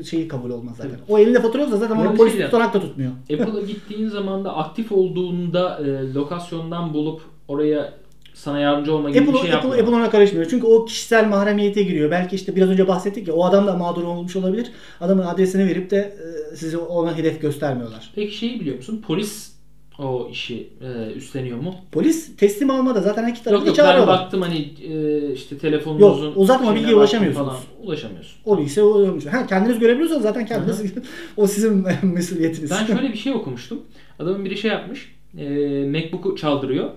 şeyi 0.09 0.27
kabul 0.27 0.49
olmaz 0.49 0.77
zaten. 0.77 0.97
O 1.09 1.19
elinde 1.19 1.41
fatura 1.41 1.61
yoksa 1.61 1.77
zaten 1.77 1.95
onu 1.95 2.01
arada 2.01 2.13
polis 2.13 2.33
şey 2.33 2.45
tutanak 2.45 2.73
da 2.73 2.79
tutmuyor. 2.79 3.11
Apple'a 3.11 3.61
gittiğin 3.67 4.07
zaman 4.07 4.45
da 4.45 4.57
aktif 4.57 4.91
olduğunda 4.91 5.79
e, 5.85 6.13
lokasyondan 6.13 6.93
bulup 6.93 7.21
oraya 7.47 7.93
sana 8.33 8.59
yardımcı 8.59 8.95
olma 8.95 9.09
gibi 9.09 9.19
Apple, 9.19 9.33
bir 9.33 9.37
şey 9.37 9.53
Apple, 9.53 9.67
yapmıyor. 9.67 9.83
Apple 9.83 9.95
ona 9.95 10.09
karışmıyor. 10.09 10.49
Çünkü 10.49 10.67
o 10.67 10.85
kişisel 10.85 11.27
mahremiyete 11.27 11.83
giriyor. 11.83 12.11
Belki 12.11 12.35
işte 12.35 12.55
biraz 12.55 12.69
önce 12.69 12.87
bahsettik 12.87 13.27
ya 13.27 13.33
o 13.33 13.45
adam 13.45 13.67
da 13.67 13.77
mağdur 13.77 14.03
olmuş 14.03 14.35
olabilir. 14.35 14.71
Adamın 15.01 15.23
adresini 15.23 15.67
verip 15.67 15.91
de 15.91 16.17
e, 16.51 16.55
size 16.55 16.77
ona 16.77 17.17
hedef 17.17 17.41
göstermiyorlar. 17.41 18.11
Peki 18.15 18.37
şeyi 18.37 18.59
biliyor 18.59 18.75
musun? 18.75 19.03
Polis 19.07 19.51
o 20.01 20.29
işi 20.31 20.69
e, 20.81 21.11
üstleniyor 21.11 21.59
mu? 21.59 21.75
Polis 21.91 22.35
teslim 22.35 22.69
almada 22.69 23.01
zaten 23.01 23.27
iki 23.27 23.43
tarafı 23.43 23.65
da 23.65 23.67
yok 23.67 23.77
ben 23.77 23.83
çağırıyorlar. 23.83 24.19
baktım 24.19 24.41
hani 24.41 24.57
e, 24.93 25.33
işte 25.33 25.57
telefonunuzun 25.57 26.35
Yok, 26.35 26.47
şeyine 26.47 26.75
bilgiye 26.75 26.95
ulaşamıyorsunuz. 26.95 27.47
Falan. 27.47 27.59
Ulaşamıyorsun. 27.83 28.41
O 28.45 28.57
bilgisayar 28.57 28.83
oluyormuş. 28.83 29.25
Ha, 29.25 29.47
kendiniz 29.47 29.79
görebiliyorsanız 29.79 30.23
zaten 30.23 30.45
kendiniz 30.45 30.83
o 31.37 31.47
sizin 31.47 31.85
mesuliyetiniz. 32.03 32.71
Ben 32.71 32.85
şöyle 32.85 33.13
bir 33.13 33.17
şey 33.17 33.33
okumuştum. 33.33 33.81
Adamın 34.19 34.45
biri 34.45 34.57
şey 34.57 34.71
yapmış. 34.71 35.15
E, 35.37 35.45
Macbook'u 35.85 36.35
çaldırıyor. 36.35 36.89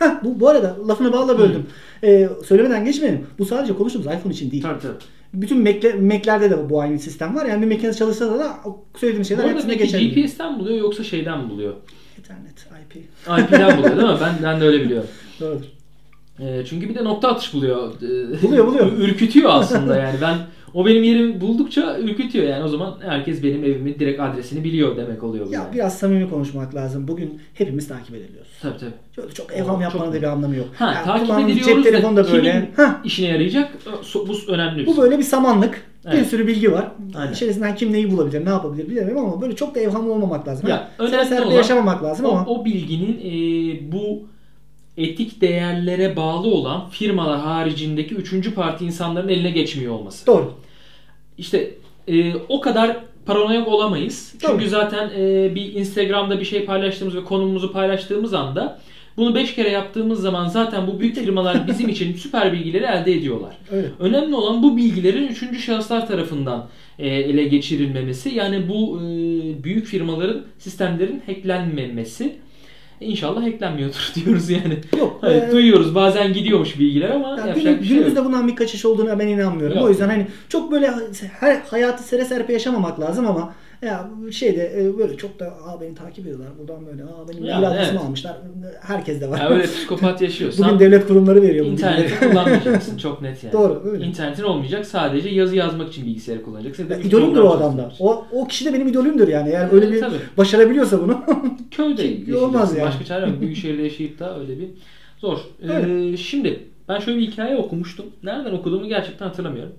Ha 0.00 0.20
bu, 0.24 0.40
bu 0.40 0.48
arada 0.48 0.76
lafını 0.88 1.12
bağla 1.12 1.38
böldüm. 1.38 1.66
Ee, 2.04 2.28
söylemeden 2.46 2.84
geçmeyelim. 2.84 3.26
Bu 3.38 3.44
sadece 3.44 3.74
konuştuğumuz 3.74 4.06
iPhone 4.06 4.32
için 4.32 4.50
değil. 4.50 4.62
Tabii 4.62 4.80
tabii. 4.80 4.94
Bütün 5.34 5.58
Mac'le, 5.58 6.00
Mac'lerde 6.00 6.50
de 6.50 6.70
bu 6.70 6.80
aynı 6.80 6.98
sistem 6.98 7.36
var. 7.36 7.46
Yani 7.46 7.62
bir 7.62 7.74
Mac'iniz 7.76 7.98
çalışsa 7.98 8.38
da 8.38 8.56
o 8.64 8.84
söylediğim 8.96 9.24
şeyler 9.24 9.48
hepsine 9.48 9.74
geçerli. 9.74 10.14
GPS'ten 10.14 10.58
buluyor 10.58 10.78
yoksa 10.78 11.04
şeyden 11.04 11.50
buluyor? 11.50 11.74
Ethernet, 12.30 12.66
IP. 12.84 12.96
IP'den 13.28 13.78
buluyor 13.78 13.96
değil 13.96 14.08
mi? 14.08 14.18
Ben, 14.20 14.34
ben 14.42 14.60
de 14.60 14.64
öyle 14.64 14.84
biliyorum. 14.84 15.08
Doğrudur. 15.40 15.64
E, 16.38 16.64
çünkü 16.66 16.88
bir 16.88 16.94
de 16.94 17.04
nokta 17.04 17.28
atış 17.28 17.54
buluyor. 17.54 17.92
E, 18.02 18.42
Buluyor, 18.42 18.66
buluyor. 18.66 18.86
Ürkütüyor 18.92 19.50
aslında 19.52 19.96
yani. 19.96 20.16
Ben 20.20 20.38
o 20.74 20.86
benim 20.86 21.02
yerimi 21.02 21.40
buldukça 21.40 21.98
ürkütüyor 21.98 22.46
yani. 22.46 22.64
O 22.64 22.68
zaman 22.68 22.96
herkes 23.04 23.42
benim 23.42 23.64
evimin 23.64 23.94
direkt 23.98 24.20
adresini 24.20 24.64
biliyor 24.64 24.96
demek 24.96 25.22
oluyor 25.22 25.46
bu. 25.46 25.52
Ya 25.52 25.60
yani. 25.60 25.74
biraz 25.74 25.98
samimi 25.98 26.30
konuşmak 26.30 26.74
lazım. 26.74 27.08
Bugün 27.08 27.40
hepimiz 27.54 27.88
takip 27.88 28.14
ediliyoruz. 28.14 28.50
Tabii 28.62 28.78
tabii. 28.78 28.90
Şöyle 29.16 29.30
çok 29.32 29.52
evham 29.52 29.80
yapmanın 29.80 30.12
da 30.12 30.16
bir 30.16 30.22
anlamı 30.22 30.56
yok. 30.56 30.66
Ha, 30.74 30.92
Yani 30.96 31.04
takip 31.26 31.48
ediliyoruz 31.48 31.84
Cep 31.84 31.92
telefonu 31.92 32.16
da 32.16 32.32
böyle. 32.32 32.50
kimin 32.52 32.68
Hah, 32.76 33.04
işine 33.04 33.28
yarayacak? 33.28 33.68
Bu 34.14 34.52
önemli 34.52 34.78
bir 34.82 34.86
bu 34.86 34.96
böyle 34.96 35.18
bir 35.18 35.22
samanlık. 35.22 35.86
Bir 36.06 36.10
Evet. 36.10 36.26
sürü 36.26 36.46
bilgi 36.46 36.72
var. 36.72 36.92
Aynen. 37.14 37.32
İçerisinden 37.32 37.74
kim 37.74 37.92
neyi 37.92 38.10
bulabilir, 38.10 38.44
ne 38.44 38.48
yapabilir 38.48 38.88
bilmiyorum 38.88 39.18
ama 39.18 39.42
böyle 39.42 39.56
çok 39.56 39.74
da 39.74 39.80
evhamlı 39.80 40.12
olmamak 40.12 40.48
lazım. 40.48 40.68
Ya, 40.68 40.76
Ha, 40.76 40.88
önemli 40.98 41.40
olan 41.40 41.54
yaşamamak 41.54 42.02
lazım 42.02 42.26
o, 42.26 42.28
ama 42.28 42.44
o 42.46 42.64
bilginin 42.64 43.18
e, 43.24 43.92
bu 43.92 44.28
etik 44.96 45.40
değerlere 45.40 46.16
bağlı 46.16 46.48
olan 46.48 46.88
firmalar 46.90 47.40
haricindeki 47.40 48.14
üçüncü 48.14 48.54
parti 48.54 48.84
insanların 48.84 49.28
eline 49.28 49.50
geçmiyor 49.50 49.94
olması. 49.94 50.26
Doğru. 50.26 50.54
İşte 51.38 51.74
e, 52.08 52.34
o 52.48 52.60
kadar 52.60 52.96
paranoyak 53.26 53.68
olamayız. 53.68 54.28
Çünkü 54.32 54.46
Tabii. 54.46 54.68
zaten 54.68 55.10
e, 55.18 55.54
bir 55.54 55.74
Instagram'da 55.74 56.40
bir 56.40 56.44
şey 56.44 56.64
paylaştığımız 56.64 57.16
ve 57.16 57.24
konumumuzu 57.24 57.72
paylaştığımız 57.72 58.34
anda 58.34 58.80
bunu 59.16 59.34
5 59.34 59.54
kere 59.54 59.70
yaptığımız 59.70 60.20
zaman 60.20 60.48
zaten 60.48 60.86
bu 60.86 61.00
büyük 61.00 61.16
firmalar 61.16 61.66
bizim 61.68 61.88
için 61.88 62.14
süper 62.14 62.52
bilgileri 62.52 62.84
elde 62.84 63.12
ediyorlar. 63.12 63.56
Öyle. 63.70 63.86
Önemli 63.98 64.34
olan 64.34 64.62
bu 64.62 64.76
bilgilerin 64.76 65.28
üçüncü 65.28 65.58
şahıslar 65.58 66.06
tarafından 66.06 66.68
e, 66.98 67.08
ele 67.08 67.44
geçirilmemesi. 67.44 68.34
Yani 68.34 68.68
bu 68.68 69.00
e, 69.00 69.04
büyük 69.64 69.86
firmaların 69.86 70.42
sistemlerin 70.58 71.22
hacklenmemesi. 71.26 72.36
İnşallah 73.00 73.42
hacklenmiyordur 73.42 74.12
diyoruz 74.14 74.50
yani. 74.50 74.78
Yok. 74.98 75.18
Hani 75.20 75.34
e, 75.34 75.50
duyuyoruz 75.52 75.94
bazen 75.94 76.32
gidiyormuş 76.32 76.78
bilgiler 76.78 77.10
ama 77.10 77.28
Yani 77.28 77.48
yapacak 77.48 77.64
günüm- 77.64 77.80
bir 77.80 77.86
şey 77.86 77.96
günümüzde 77.96 78.24
bundan 78.24 78.48
bir 78.48 78.56
kaçış 78.56 78.84
olduğuna 78.84 79.18
ben 79.18 79.28
inanmıyorum. 79.28 79.76
Yok. 79.76 79.86
O 79.86 79.88
yüzden 79.90 80.08
hani 80.08 80.26
çok 80.48 80.72
böyle 80.72 80.90
her 81.40 81.56
hayatı 81.70 82.02
sere 82.02 82.24
serpe 82.24 82.52
yaşamamak 82.52 83.00
lazım 83.00 83.26
ama 83.26 83.54
ya 83.82 84.10
şeyde 84.32 84.72
e, 84.76 84.98
böyle 84.98 85.16
çok 85.16 85.38
da 85.38 85.46
aa 85.46 85.80
beni 85.80 85.94
takip 85.94 86.26
ediyorlar 86.26 86.48
buradan 86.58 86.86
böyle 86.86 87.04
aa 87.04 87.28
benim 87.28 87.44
Yani 87.44 87.66
evet. 87.76 88.00
almışlar. 88.00 88.36
Herkes 88.80 89.20
de 89.20 89.30
var. 89.30 89.38
Ya 89.38 89.48
öyle 89.48 89.62
psikopat 89.62 90.22
yaşıyorsan 90.22 90.66
Bugün 90.74 90.78
devlet 90.78 91.06
kurumları 91.06 91.42
veriyor 91.42 91.66
bu 91.66 91.70
interneti 91.70 92.20
kullanmayacaksın 92.30 92.96
çok 92.96 93.22
net 93.22 93.44
yani. 93.44 93.52
Doğru, 93.52 93.82
öyle. 93.84 94.04
İnternetin 94.04 94.42
olmayacak 94.42 94.86
sadece 94.86 95.28
yazı 95.28 95.56
yazmak 95.56 95.88
için 95.88 96.06
bilgisayarı 96.06 96.42
kullanacaksın. 96.42 96.90
Ya 96.90 96.98
idolümdür 96.98 97.40
o 97.40 97.50
adamda. 97.50 97.92
O, 98.00 98.26
o 98.32 98.46
kişi 98.46 98.64
de 98.64 98.72
benim 98.72 98.88
idolümdür 98.88 99.28
yani. 99.28 99.48
Eğer 99.48 99.72
öyle 99.72 99.92
bir 99.92 100.00
Tabii. 100.00 100.16
başarabiliyorsa 100.36 101.02
bunu. 101.02 101.24
Köyde 101.70 102.02
yaşayacaksın. 102.02 102.44
olmaz 102.44 102.76
yani. 102.76 102.86
Başka 102.86 103.04
çare 103.04 103.26
yok. 103.30 103.40
Büyük 103.40 103.56
şehirde 103.56 103.82
yaşayıp 103.82 104.18
da 104.18 104.40
öyle 104.40 104.58
bir 104.58 104.68
zor. 105.18 105.38
Ee, 105.62 105.72
Öyle. 105.72 106.16
şimdi 106.16 106.60
ben 106.88 106.98
şöyle 106.98 107.18
bir 107.18 107.26
hikaye 107.26 107.56
okumuştum. 107.56 108.06
Nereden 108.22 108.52
okuduğumu 108.52 108.88
gerçekten 108.88 109.26
hatırlamıyorum. 109.26 109.72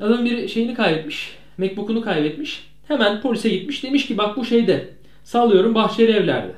Adam 0.00 0.24
bir 0.24 0.48
şeyini 0.48 0.74
kaybetmiş. 0.74 1.36
Macbook'unu 1.58 2.02
kaybetmiş. 2.02 2.71
Hemen 2.88 3.20
polise 3.20 3.48
gitmiş. 3.48 3.82
Demiş 3.84 4.06
ki 4.06 4.18
bak 4.18 4.36
bu 4.36 4.44
şeyde. 4.44 4.88
Sallıyorum 5.24 5.74
Bahçeli 5.74 6.12
evlerde. 6.12 6.52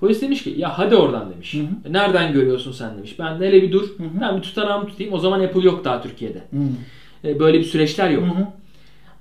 Polis 0.00 0.22
demiş 0.22 0.42
ki 0.42 0.54
ya 0.56 0.78
hadi 0.78 0.96
oradan 0.96 1.30
demiş. 1.32 1.54
Hı 1.54 1.58
hı. 1.58 1.92
Nereden 1.92 2.32
görüyorsun 2.32 2.72
sen 2.72 2.96
demiş. 2.96 3.18
Ben 3.18 3.40
de 3.40 3.48
hele 3.48 3.62
bir 3.62 3.72
dur. 3.72 3.82
Hı 3.82 4.02
hı. 4.02 4.20
Ben 4.20 4.36
bir 4.36 4.42
tutanağımı 4.42 4.86
tutayım. 4.86 5.12
O 5.12 5.18
zaman 5.18 5.40
Apple 5.40 5.60
yok 5.60 5.84
daha 5.84 6.02
Türkiye'de. 6.02 6.42
Hmm. 6.50 6.68
Ee, 7.24 7.38
Böyle 7.40 7.58
bir 7.58 7.64
süreçler 7.64 8.10
yok. 8.10 8.24
Hı 8.24 8.30
hı. 8.30 8.46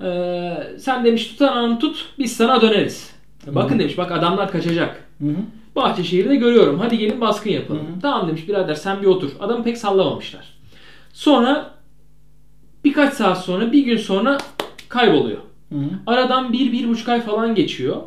Ee, 0.08 0.80
sen 0.80 1.06
demiş 1.06 1.28
tutanağını 1.28 1.80
tut. 1.80 2.06
Biz 2.20 2.38
sana 2.38 2.62
döneriz. 2.62 3.12
Bakın 3.48 3.76
Hı. 3.76 3.80
demiş 3.80 3.98
bak 3.98 4.12
adamlar 4.12 4.52
kaçacak. 4.52 5.04
Hı 5.22 5.28
hı. 5.28 5.36
Bahçeşehir'de 5.76 6.36
görüyorum. 6.36 6.80
Hadi 6.80 6.98
gelin 6.98 7.22
baskın 7.22 7.50
yapalım. 7.50 7.88
Hı 7.88 7.96
hı. 7.96 8.00
Tamam 8.02 8.28
demiş 8.28 8.48
birader 8.48 8.76
sen 8.76 9.02
bir 9.02 9.08
otur. 9.08 9.30
Adamı 9.40 9.64
pek 9.64 9.78
sallamamışlar. 9.78 10.46
Sonra 11.14 11.72
birkaç 12.84 13.14
saat 13.14 13.44
sonra 13.44 13.72
bir 13.72 13.84
gün 13.86 13.98
sonra 13.98 14.38
kayboluyor. 14.90 15.38
Hı 15.72 15.76
hı. 15.76 15.90
Aradan 16.08 16.54
bir, 16.54 16.72
bir 16.72 16.90
buçuk 16.90 17.10
ay 17.10 17.22
falan 17.22 17.56
geçiyor. 17.56 17.98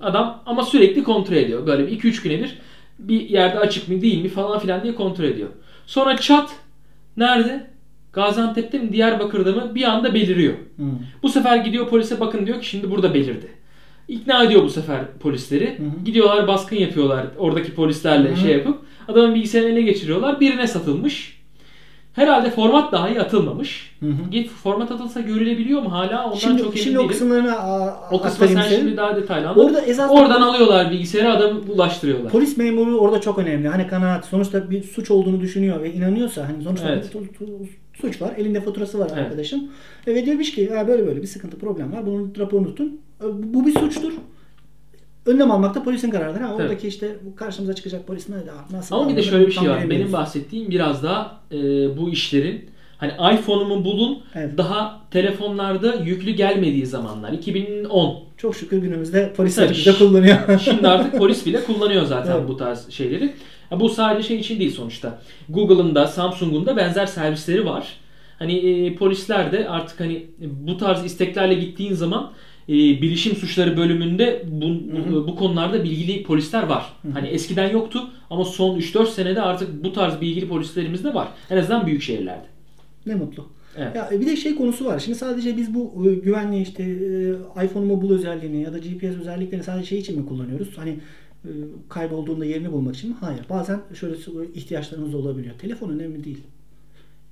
Adam 0.00 0.42
ama 0.46 0.62
sürekli 0.62 1.02
kontrol 1.02 1.36
ediyor. 1.36 1.66
Böyle 1.66 1.86
bir 1.86 1.92
iki 1.92 2.08
üç 2.08 2.22
güne 2.22 2.38
bir 2.38 2.58
bir 2.98 3.28
yerde 3.28 3.58
açık 3.58 3.88
mı 3.88 4.00
değil 4.00 4.22
mi 4.22 4.28
falan 4.28 4.58
filan 4.58 4.82
diye 4.82 4.94
kontrol 4.94 5.24
ediyor. 5.24 5.48
Sonra 5.86 6.16
çat 6.16 6.50
nerede? 7.16 7.70
Gaziantep'te 8.12 8.78
mi 8.78 8.92
Diyarbakır'da 8.92 9.52
mı 9.52 9.74
bir 9.74 9.84
anda 9.84 10.14
beliriyor. 10.14 10.52
Hı. 10.52 10.82
Bu 11.22 11.28
sefer 11.28 11.56
gidiyor 11.56 11.88
polise 11.88 12.20
bakın 12.20 12.46
diyor 12.46 12.60
ki 12.60 12.68
şimdi 12.68 12.90
burada 12.90 13.14
belirdi. 13.14 13.48
İkna 14.08 14.44
ediyor 14.44 14.62
bu 14.62 14.70
sefer 14.70 15.00
polisleri. 15.20 15.78
Hı 15.78 15.82
hı. 15.82 16.04
Gidiyorlar 16.04 16.48
baskın 16.48 16.76
yapıyorlar 16.76 17.26
oradaki 17.38 17.74
polislerle 17.74 18.28
Hı 18.28 18.32
hı. 18.32 18.36
şey 18.36 18.52
yapıp 18.52 18.78
adamın 19.08 19.34
bilgisayarını 19.34 19.72
ele 19.72 19.82
geçiriyorlar. 19.82 20.40
Birine 20.40 20.66
satılmış. 20.66 21.39
Herhalde 22.12 22.50
format 22.50 22.92
dahi 22.92 23.20
atılmamış. 23.20 23.96
Hı 24.00 24.06
hı. 24.06 24.30
Git 24.30 24.50
format 24.50 24.90
atılsa 24.92 25.20
görülebiliyor 25.20 25.82
mu 25.82 25.92
hala? 25.92 26.24
Ondan 26.26 26.36
Şimdi, 26.36 26.62
çok 26.62 26.74
emin 26.74 26.84
şimdi 26.84 26.98
o 26.98 27.06
kısımlarına 27.06 27.56
O 28.10 28.20
kısmı 28.22 28.48
sen 28.48 28.62
size. 28.62 28.76
şimdi 28.76 28.96
daha 28.96 29.16
detaylı 29.16 29.48
anlat. 29.48 29.64
Orada 29.64 29.80
esas 29.80 30.10
Oradan 30.10 30.42
alıyorlar 30.42 30.90
bilgisayarı 30.90 31.32
adamı 31.32 31.60
ulaştırıyorlar. 31.60 32.32
Polis 32.32 32.56
memuru 32.56 32.98
orada 32.98 33.20
çok 33.20 33.38
önemli. 33.38 33.68
Hani 33.68 33.86
kanaat 33.86 34.24
sonuçta 34.24 34.70
bir 34.70 34.82
suç 34.82 35.10
olduğunu 35.10 35.40
düşünüyor 35.40 35.82
ve 35.82 35.92
inanıyorsa 35.92 36.48
hani 36.48 36.62
sonuçta 36.62 36.88
Evet. 36.88 37.14
bir 37.40 37.68
suç 38.00 38.22
var. 38.22 38.32
Elinde 38.36 38.60
faturası 38.60 38.98
var 38.98 39.08
Evet. 39.14 39.24
arkadaşın. 39.24 39.70
E, 40.06 40.14
Ve 40.14 40.26
demiş 40.26 40.54
ki 40.54 40.70
böyle 40.88 41.06
böyle 41.06 41.22
bir 41.22 41.26
sıkıntı 41.26 41.58
problem 41.58 41.92
var. 41.92 42.06
Bunun 42.06 42.34
raporunu 42.38 42.66
tutun. 42.68 43.00
Bu 43.32 43.66
bir 43.66 43.72
suçtur. 43.78 44.12
Önlem 45.30 45.50
almak 45.50 45.74
da 45.74 45.82
polisin 45.82 46.10
kararıdır. 46.10 46.40
Ha, 46.40 46.54
oradaki 46.54 46.88
işte 46.88 47.16
bu 47.24 47.36
karşımıza 47.36 47.74
çıkacak 47.74 48.06
polis 48.06 48.28
ne 48.28 48.36
nasıl 48.70 48.94
Ama 48.96 49.08
bir 49.08 49.16
de 49.16 49.22
şöyle 49.22 49.46
bir 49.46 49.52
şey 49.52 49.70
var. 49.70 49.90
Benim 49.90 50.12
bahsettiğim 50.12 50.70
biraz 50.70 51.02
daha 51.02 51.40
e, 51.52 51.56
bu 51.96 52.10
işlerin 52.10 52.70
hani 52.98 53.12
iPhone'umu 53.34 53.84
bulun 53.84 54.22
Evet. 54.34 54.58
daha 54.58 55.00
telefonlarda 55.10 55.94
yüklü 55.94 56.30
gelmediği 56.30 56.86
zamanlar. 56.86 57.32
2010. 57.32 58.18
Çok 58.36 58.56
şükür 58.56 58.78
günümüzde 58.78 59.32
polisler 59.36 59.66
Tabii. 59.66 59.76
bize 59.76 59.92
kullanıyor. 59.92 60.36
Şimdi 60.64 60.88
artık 60.88 61.18
polis 61.18 61.46
bile 61.46 61.64
kullanıyor 61.64 62.04
zaten 62.04 62.36
Evet. 62.36 62.48
bu 62.48 62.56
tarz 62.56 62.90
şeyleri. 62.90 63.32
Bu 63.70 63.88
sadece 63.88 64.28
şey 64.28 64.36
için 64.36 64.60
değil 64.60 64.72
sonuçta. 64.72 65.18
Google'ın 65.48 65.94
da 65.94 66.06
Samsung'un 66.06 66.66
da 66.66 66.76
benzer 66.76 67.06
servisleri 67.06 67.66
var. 67.66 67.96
Hani 68.38 68.56
e, 68.58 68.94
polisler 68.94 69.52
de 69.52 69.68
artık 69.68 70.00
hani 70.00 70.26
bu 70.40 70.76
tarz 70.76 71.04
isteklerle 71.04 71.54
gittiğin 71.54 71.92
zaman 71.92 72.32
e, 72.70 73.02
bilişim 73.02 73.36
suçları 73.36 73.76
bölümünde 73.76 74.44
bu, 74.48 74.66
bu, 75.10 75.28
bu 75.28 75.36
konularda 75.36 75.84
bilgili 75.84 76.22
polisler 76.22 76.62
var. 76.62 76.92
Hani 77.12 77.28
eskiden 77.28 77.70
yoktu 77.70 78.10
ama 78.30 78.44
son 78.44 78.78
3-4 78.78 79.06
senede 79.06 79.42
artık 79.42 79.84
bu 79.84 79.92
tarz 79.92 80.20
bilgili 80.20 80.48
polislerimiz 80.48 81.04
de 81.04 81.14
var. 81.14 81.28
En 81.50 81.56
azından 81.56 81.86
büyük 81.86 82.02
şehirlerde. 82.02 82.46
ne 83.06 83.14
mutlu. 83.14 83.46
Evet. 83.76 83.96
Ya 83.96 84.10
bir 84.20 84.26
de 84.26 84.36
şey 84.36 84.54
konusu 84.54 84.84
var. 84.84 84.98
Şimdi 84.98 85.18
sadece 85.18 85.56
biz 85.56 85.74
bu 85.74 86.06
e, 86.08 86.14
güvenli 86.14 86.62
işte 86.62 86.82
e, 86.82 87.64
iPhone 87.64 87.86
Mobile 87.86 88.12
özelliğini 88.12 88.62
ya 88.62 88.72
da 88.72 88.78
GPS 88.78 89.20
özelliklerini 89.20 89.64
sadece 89.64 89.86
şey 89.86 89.98
için 89.98 90.20
mi 90.20 90.26
kullanıyoruz? 90.26 90.78
Hani 90.78 90.98
e, 91.44 91.50
kaybolduğunda 91.88 92.44
yerini 92.44 92.72
bulmak 92.72 92.96
için 92.96 93.10
mi? 93.10 93.16
Hayır. 93.20 93.40
Bazen 93.50 93.80
şöyle 93.94 94.16
ihtiyaçlarımız 94.54 95.14
olabiliyor. 95.14 95.54
Telefon 95.58 95.90
önemli 95.90 96.24
değil. 96.24 96.40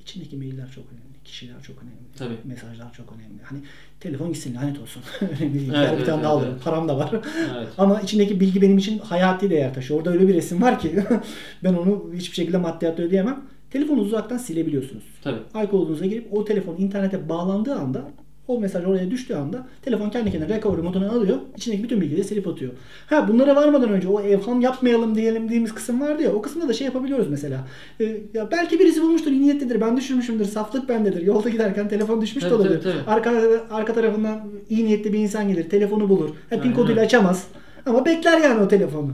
İçindeki 0.08 0.36
mailler 0.36 0.70
çok 0.74 0.84
önemli. 0.92 1.18
Kişiler 1.24 1.62
çok 1.62 1.76
önemli. 1.82 1.96
Tabii. 2.16 2.34
Mesajlar 2.44 2.92
çok 2.92 3.12
önemli. 3.12 3.42
Hani 3.42 3.58
telefon 4.00 4.32
gitsin 4.32 4.54
lanet 4.54 4.78
olsun. 4.78 5.02
önemli 5.20 5.54
değil. 5.54 5.68
Evet, 5.68 5.76
Her 5.76 5.92
bir 5.92 5.96
evet, 5.96 6.06
tane 6.06 6.22
daha 6.22 6.32
evet, 6.32 6.42
alırım. 6.42 6.52
evet. 6.52 6.64
Param 6.64 6.88
da 6.88 6.98
var. 6.98 7.10
Evet. 7.56 7.68
Ama 7.78 8.00
içindeki 8.00 8.40
bilgi 8.40 8.62
benim 8.62 8.78
için 8.78 8.98
hayati 8.98 9.50
değer 9.50 9.74
taşıyor. 9.74 9.98
Orada 10.00 10.10
öyle 10.10 10.28
bir 10.28 10.34
resim 10.34 10.62
var 10.62 10.78
ki 10.78 11.04
ben 11.64 11.74
onu 11.74 12.10
hiçbir 12.14 12.34
şekilde 12.36 12.56
maddiyatta 12.58 13.02
ödeyemem. 13.02 13.44
Telefonu 13.70 14.00
uzaktan 14.00 14.38
silebiliyorsunuz 14.38 15.04
Tabii. 15.22 15.40
iCloud'unuza 15.64 16.06
girip 16.06 16.32
o 16.32 16.44
telefon 16.44 16.76
internete 16.76 17.28
bağlandığı 17.28 17.74
anda 17.74 18.10
o 18.48 18.60
mesaj 18.60 18.84
oraya 18.84 19.10
düştüğü 19.10 19.34
anda 19.34 19.66
telefon 19.82 20.10
kendi 20.10 20.32
kendine 20.32 20.56
recovery 20.56 20.82
moduna 20.82 21.10
alıyor. 21.10 21.36
içindeki 21.56 21.82
bütün 21.82 22.00
bilgileri 22.00 22.24
silip 22.24 22.48
atıyor. 22.48 22.72
Ha 23.06 23.28
bunlara 23.28 23.56
varmadan 23.56 23.90
önce 23.90 24.08
o 24.08 24.20
evham 24.20 24.60
yapmayalım 24.60 25.14
diyelim 25.14 25.44
dediğimiz 25.44 25.74
kısım 25.74 26.00
vardı 26.00 26.22
ya. 26.22 26.32
O 26.32 26.42
kısımda 26.42 26.68
da 26.68 26.72
şey 26.72 26.84
yapabiliyoruz 26.86 27.28
mesela. 27.30 27.66
Ee, 28.00 28.16
ya 28.34 28.48
belki 28.50 28.78
birisi 28.80 29.02
bulmuştur, 29.02 29.30
iyi 29.30 29.42
niyetlidir. 29.42 29.80
Ben 29.80 29.96
düşürmüşümdür. 29.96 30.44
Saflık 30.44 30.88
bendedir. 30.88 31.22
Yolda 31.22 31.48
giderken 31.48 31.88
telefon 31.88 32.20
düşmüş 32.22 32.44
de 32.44 32.48
Tabii, 32.48 32.60
olabilir. 32.62 32.82
tabii, 32.82 32.92
tabii. 32.92 33.10
Arka, 33.10 33.32
arka 33.70 33.94
tarafından 33.94 34.40
iyi 34.70 34.84
niyetli 34.84 35.12
bir 35.12 35.18
insan 35.18 35.48
gelir. 35.48 35.68
Telefonu 35.70 36.08
bulur. 36.08 36.30
Ha, 36.50 36.60
pin 36.60 36.72
koduyla 36.72 37.02
açamaz. 37.02 37.46
Ama 37.86 38.04
bekler 38.04 38.40
yani 38.40 38.60
o 38.62 38.68
telefonu. 38.68 39.12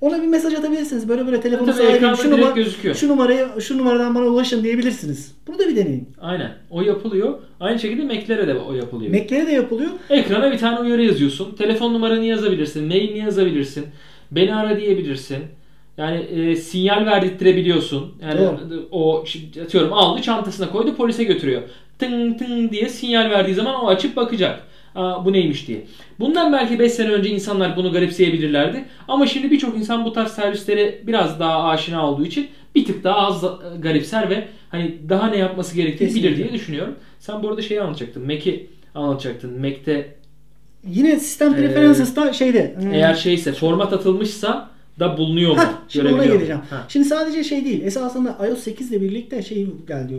Ona 0.00 0.22
bir 0.22 0.26
mesaj 0.26 0.54
atabilirsiniz. 0.54 1.08
Böyle 1.08 1.26
böyle 1.26 1.40
telefonu 1.40 1.72
Tabii, 1.72 1.86
sahibim. 1.86 2.16
Şu, 2.16 2.30
numara, 2.30 2.50
gözüküyor. 2.50 2.94
şu 2.94 3.08
numarayı 3.08 3.48
şu 3.60 3.78
numaradan 3.78 4.14
bana 4.14 4.24
ulaşın 4.24 4.64
diyebilirsiniz. 4.64 5.34
Bunu 5.46 5.58
da 5.58 5.68
bir 5.68 5.76
deneyin. 5.76 6.08
Aynen. 6.20 6.50
O 6.70 6.82
yapılıyor. 6.82 7.38
Aynı 7.60 7.78
şekilde 7.78 8.02
Mac'lere 8.02 8.48
de 8.48 8.54
o 8.54 8.74
yapılıyor. 8.74 9.12
Mac'lere 9.12 9.46
de 9.46 9.52
yapılıyor. 9.52 9.90
Ekrana 10.10 10.52
bir 10.52 10.58
tane 10.58 10.78
uyarı 10.78 11.04
yazıyorsun. 11.04 11.54
Telefon 11.54 11.94
numaranı 11.94 12.24
yazabilirsin. 12.24 12.86
Mailini 12.86 13.18
yazabilirsin. 13.18 13.86
Beni 14.30 14.54
ara 14.54 14.80
diyebilirsin. 14.80 15.38
Yani 15.98 16.18
e, 16.18 16.56
sinyal 16.56 17.06
verdirttirebiliyorsun. 17.06 18.12
Yani 18.22 18.40
Doğru. 18.40 18.88
o 18.90 19.24
atıyorum 19.64 19.92
aldı 19.92 20.22
çantasına 20.22 20.70
koydu 20.70 20.96
polise 20.96 21.24
götürüyor. 21.24 21.62
Tın 21.98 22.34
tın 22.34 22.70
diye 22.70 22.88
sinyal 22.88 23.30
verdiği 23.30 23.54
zaman 23.54 23.84
o 23.84 23.88
açıp 23.88 24.16
bakacak. 24.16 24.62
Aa, 24.98 25.24
bu 25.24 25.32
neymiş 25.32 25.68
diye. 25.68 25.84
Bundan 26.20 26.52
belki 26.52 26.78
5 26.78 26.92
sene 26.92 27.10
önce 27.10 27.30
insanlar 27.30 27.76
bunu 27.76 27.92
garipseyebilirlerdi. 27.92 28.84
Ama 29.08 29.26
şimdi 29.26 29.50
birçok 29.50 29.76
insan 29.76 30.04
bu 30.04 30.12
tarz 30.12 30.32
servislere 30.32 30.98
biraz 31.06 31.40
daha 31.40 31.64
aşina 31.68 32.10
olduğu 32.10 32.26
için 32.26 32.48
bir 32.74 32.84
tık 32.84 33.04
daha 33.04 33.16
az 33.16 33.44
garipser 33.78 34.30
ve 34.30 34.48
hani 34.70 34.96
daha 35.08 35.26
ne 35.30 35.36
yapması 35.36 35.76
gerektiğini 35.76 36.14
bilir 36.14 36.36
diye 36.36 36.52
düşünüyorum. 36.52 36.94
Sen 37.20 37.42
bu 37.42 37.48
arada 37.48 37.62
şeyi 37.62 37.80
anlatacaktın. 37.82 38.26
Mac'i 38.26 38.66
anlatacaktın. 38.94 39.60
Mac'te 39.60 40.14
Yine 40.86 41.20
sistem 41.20 41.54
Ee, 41.54 41.56
preferences'ta 41.56 42.32
şeyde. 42.32 42.74
hmm, 42.80 42.92
eğer 42.94 43.14
şeyse 43.14 43.52
format 43.52 43.92
atılmışsa 43.92 44.70
da 44.98 45.18
bulunuyor 45.18 45.50
mu? 45.52 45.58
Hah, 45.58 45.72
şimdi 45.88 46.08
ona 46.14 46.24
geleceğim. 46.24 46.60
Ha. 46.70 46.84
Şimdi 46.88 47.06
sadece 47.06 47.44
şey 47.44 47.64
değil. 47.64 47.82
Esasında 47.82 48.38
iOS 48.48 48.58
8 48.62 48.92
ile 48.92 49.00
birlikte 49.02 49.42
şey 49.42 49.66
geldi. 49.88 50.14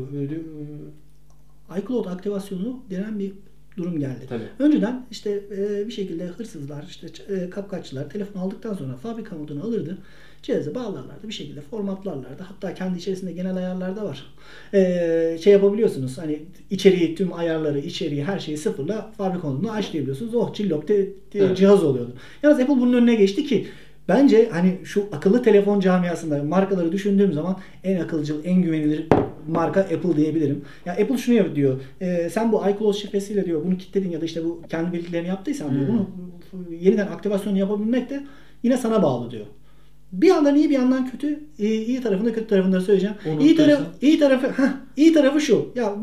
e, 1.75 1.79
iCloud 1.79 2.05
aktivasyonu 2.05 2.79
denen 2.89 3.19
bir 3.19 3.31
durum 3.79 3.99
geldi. 3.99 4.25
Tabii. 4.29 4.43
Önceden 4.59 5.05
işte 5.11 5.41
e, 5.57 5.87
bir 5.87 5.91
şekilde 5.91 6.25
hırsızlar, 6.25 6.85
işte 6.89 7.07
e, 7.35 7.49
kapkaççılar 7.49 8.09
telefon 8.09 8.39
aldıktan 8.39 8.73
sonra 8.73 8.95
fabrika 8.95 9.35
modunu 9.35 9.63
alırdı. 9.63 9.97
Cihaza 10.43 10.75
bağlarlardı. 10.75 11.27
Bir 11.27 11.33
şekilde 11.33 11.61
formatlarlardı. 11.61 12.43
Hatta 12.43 12.73
kendi 12.73 12.97
içerisinde 12.97 13.31
genel 13.31 13.55
ayarlar 13.55 13.95
da 13.95 14.05
var. 14.05 14.25
E, 14.73 15.37
şey 15.43 15.53
yapabiliyorsunuz. 15.53 16.17
Hani 16.17 16.39
içeriği, 16.69 17.15
tüm 17.15 17.33
ayarları, 17.33 17.79
içeriği, 17.79 18.23
her 18.23 18.39
şeyi 18.39 18.57
sıfırla 18.57 19.11
fabrika 19.17 19.47
modunu 19.49 19.71
açlayabiliyorsunuz. 19.71 20.35
Oh 20.35 20.53
cillop 20.53 20.87
te, 20.87 21.05
te- 21.31 21.39
Evet. 21.39 21.57
cihaz 21.57 21.83
oluyordu. 21.83 22.13
Yalnız 22.43 22.59
Apple 22.59 22.77
bunun 22.77 22.93
önüne 22.93 23.15
geçti 23.15 23.45
ki 23.45 23.67
Bence 24.09 24.49
hani 24.51 24.77
şu 24.83 25.05
akıllı 25.11 25.43
telefon 25.43 25.79
camiasında 25.79 26.43
markaları 26.43 26.91
düşündüğüm 26.91 27.33
zaman 27.33 27.59
en 27.83 27.99
akılcıl, 27.99 28.45
en 28.45 28.61
güvenilir 28.61 29.07
marka 29.47 29.79
Apple 29.79 30.15
diyebilirim. 30.17 30.61
Ya 30.85 30.93
Apple 30.93 31.17
şunu 31.17 31.55
diyor. 31.55 31.79
e, 32.01 32.29
sen 32.29 32.51
bu 32.51 32.61
iCloud 32.69 32.93
şifresiyle 32.93 33.45
diyor 33.45 33.65
bunu 33.65 33.77
kilitledin 33.77 34.09
ya 34.09 34.21
da 34.21 34.25
işte 34.25 34.45
bu 34.45 34.61
kendi 34.69 34.93
bilgilerini 34.93 35.27
yaptıysan 35.27 35.75
diyor 35.75 35.87
Hmm. 35.87 35.97
bunu 35.97 36.07
yeniden 36.79 37.07
aktivasyon 37.07 37.55
yapabilmek 37.55 38.09
de 38.09 38.23
yine 38.63 38.77
sana 38.77 39.03
bağlı 39.03 39.31
diyor. 39.31 39.45
Bir 40.13 40.27
yandan 40.27 40.55
iyi 40.55 40.69
bir 40.69 40.75
yandan 40.75 41.11
kötü. 41.11 41.39
İyi, 41.57 41.85
iyi 41.85 42.01
tarafını 42.01 42.33
kötü 42.33 42.47
tarafını 42.47 42.81
söyleyeceğim. 42.81 43.15
Onu 43.33 43.41
İyi 43.41 43.55
tarafı 43.55 43.83
iyi 44.01 44.19
tarafı 44.19 44.47
heh, 44.47 44.67
iyi 44.97 45.13
tarafı 45.13 45.41
şu. 45.41 45.71
Ya 45.75 45.95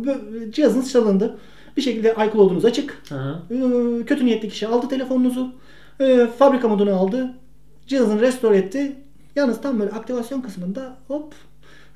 cihazınız 0.52 0.93
çalındı. 0.93 1.38
Bir 1.76 1.83
şekilde 1.83 2.12
iCloud'unuz 2.12 2.64
açık. 2.64 3.02
Aha. 3.12 3.43
Ee, 3.50 3.57
kötü 4.07 4.25
niyetli 4.26 4.49
kişi 4.49 4.66
aldı 4.66 4.88
telefonunuzu. 4.88 5.52
Ee, 6.00 6.26
fabrika 6.38 6.69
modunu 6.69 6.95
aldı. 6.95 7.31
Cihazını 7.87 8.21
restore 8.21 8.57
etti. 8.57 8.93
Yalnız 9.37 9.61
tam 9.61 9.81
böyle 9.81 9.90
aktivasyon 9.90 10.40
kısmında 10.40 10.97
hop 11.09 11.35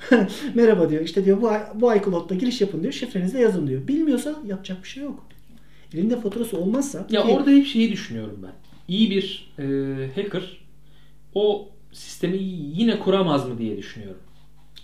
merhaba 0.54 0.90
diyor. 0.90 1.02
İşte 1.02 1.24
diyor 1.24 1.40
bu, 1.42 1.50
bu 1.74 1.94
iCloud'da 1.94 2.34
giriş 2.34 2.60
yapın 2.60 2.82
diyor. 2.82 2.92
Şifrenizi 2.92 3.34
de 3.34 3.38
yazın 3.38 3.66
diyor. 3.66 3.88
Bilmiyorsa 3.88 4.34
yapacak 4.46 4.82
bir 4.82 4.88
şey 4.88 5.02
yok. 5.02 5.26
Elinde 5.94 6.20
faturası 6.20 6.58
olmazsa 6.58 7.06
Ya 7.10 7.22
ki- 7.22 7.28
orada 7.28 7.50
hep 7.50 7.66
şeyi 7.66 7.92
düşünüyorum 7.92 8.38
ben. 8.42 8.52
İyi 8.88 9.10
bir 9.10 9.52
e, 9.58 9.64
hacker 10.22 10.60
o 11.34 11.68
sistemi 11.92 12.36
yine 12.76 12.98
kuramaz 12.98 13.48
mı 13.48 13.58
diye 13.58 13.76
düşünüyorum. 13.76 14.18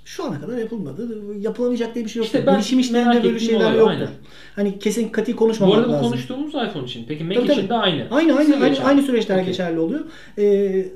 şu 0.05 0.25
ana 0.25 0.41
kadar 0.41 0.59
yapılmadı. 0.59 1.09
Yapılamayacak 1.41 1.95
diye 1.95 2.05
bir 2.05 2.11
şey 2.11 2.21
yok. 2.21 2.27
İşte 2.27 2.47
ben 2.47 2.55
Bilişim 2.57 2.79
işlerinde 2.79 3.25
böyle 3.25 3.39
şeyler 3.39 3.61
olay, 3.65 3.77
yoktur. 3.77 3.91
aynen. 3.91 4.09
Hani 4.57 4.79
kesin 4.79 5.09
katı 5.09 5.33
Bu 5.33 5.37
konuşmamak 5.37 5.77
arada 5.79 5.89
bu 5.89 5.93
lazım. 5.93 6.09
konuştuğumuz 6.11 6.55
iPhone 6.55 6.85
için. 6.85 7.05
Peki 7.09 7.25
Mac 7.25 7.41
Tabii, 7.41 7.53
için 7.53 7.69
de 7.69 7.75
aynı. 7.75 8.07
Aynı 8.11 8.37
aynı 8.37 8.57
aynı, 8.65 8.85
aynı 8.85 9.03
süreçler 9.03 9.35
Okey. 9.35 9.47
geçerli 9.47 9.79
oluyor. 9.79 10.05
Ee, 10.39 10.87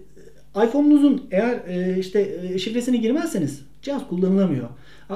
iPhone'unuzun 0.56 1.22
eğer 1.30 1.60
e, 1.68 1.98
işte 1.98 2.38
e, 2.54 2.58
şifresini 2.58 3.00
girmezseniz 3.00 3.62
cihaz 3.82 4.08
kullanılamıyor. 4.08 4.68
E, 5.10 5.14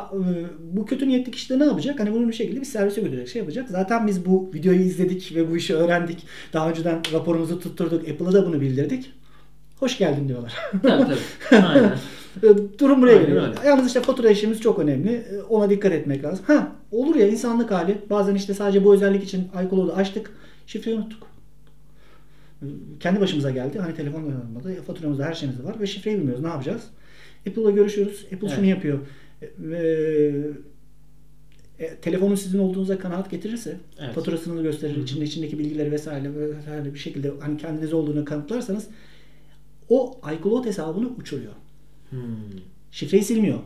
Bu 0.73 0.87
kötü 0.87 1.09
niyetli 1.09 1.31
kişi 1.33 1.51
de 1.51 1.59
ne 1.59 1.65
yapacak? 1.65 2.01
Hani 2.01 2.13
bunu 2.13 2.29
bir 2.29 2.33
şekilde 2.33 2.61
bir 2.61 2.65
servise 2.67 3.01
götürecek, 3.01 3.29
şey 3.29 3.41
yapacak. 3.41 3.69
Zaten 3.69 4.07
biz 4.07 4.27
bu 4.27 4.51
videoyu 4.55 4.81
izledik 4.81 5.33
ve 5.37 5.51
bu 5.51 5.57
işi 5.57 5.75
öğrendik. 5.75 6.27
Daha 6.53 6.71
önceden 6.71 7.01
raporumuzu 7.13 7.61
tutturduk. 7.61 8.09
Apple'a 8.09 8.33
da 8.33 8.47
bunu 8.47 8.61
bildirdik. 8.61 9.13
Hoş 9.81 9.99
geldin 9.99 10.29
diyorlar. 10.29 10.55
Tabii 10.83 11.05
tabii. 11.05 11.63
Aynen. 11.67 11.93
E, 12.43 12.79
Durum 12.79 13.03
buraya 13.03 13.13
Aynen 13.13 13.27
geliyor. 13.27 13.49
öyle. 13.49 13.69
Yalnız 13.69 13.87
işte 13.87 14.01
fatura 14.01 14.31
işimiz 14.31 14.61
çok 14.61 14.79
önemli. 14.79 15.11
E, 15.13 15.43
Ona 15.43 15.71
dikkat 15.71 15.93
etmek 15.93 16.25
lazım. 16.25 16.45
Ha 16.47 16.73
olur 16.93 17.15
ya 17.15 17.29
insanlık 17.29 17.71
hali. 17.71 17.99
Bazen 18.11 18.35
işte 18.35 18.55
sadece 18.55 18.85
bu 18.85 18.95
özellik 18.95 19.25
için 19.25 19.49
iCloud'u 19.67 19.93
açtık. 19.93 20.31
Şifreyi 20.67 20.97
unuttuk. 20.97 21.23
Kendi 23.01 23.21
başımıza 23.21 23.51
geldi. 23.51 23.79
Hani 23.79 23.95
telefon 23.95 24.23
olmadı. 24.23 24.75
Faturamızda 24.87 25.25
her 25.25 25.35
şeyimiz 25.35 25.65
var 25.65 25.81
ve 25.81 25.87
şifreyi 25.87 26.19
bilmiyoruz. 26.19 26.43
Ne 26.43 26.49
yapacağız? 26.49 26.83
Apple'la 27.49 27.71
görüşüyoruz. 27.71 28.25
Apple 28.35 28.47
Evet. 28.47 28.57
şunu 28.57 28.65
yapıyor. 28.67 28.99
E, 29.43 29.47
Ve 29.59 30.51
e, 31.79 31.95
telefonun 31.97 32.35
sizin 32.35 32.59
olduğunuza 32.59 32.99
kanaat 32.99 33.31
getirirse 33.31 33.77
Evet. 34.01 34.15
faturasını 34.15 34.63
gösterir, 34.63 34.97
içinde 34.97 35.25
içindeki 35.25 35.59
bilgileri 35.59 35.93
vesaire 35.93 36.31
vesaire 36.35 36.95
bir 36.95 36.99
şekilde 36.99 37.33
hani 37.41 37.57
kendiniz 37.57 37.93
olduğunu 37.93 38.25
kanıtlarsanız 38.25 38.87
o 39.89 40.21
iCloud 40.39 40.65
hesabını 40.67 41.09
uçuruyor. 41.09 41.53
Hmm, 42.11 42.21
Şifreyi 42.91 43.25
silmiyor. 43.25 43.59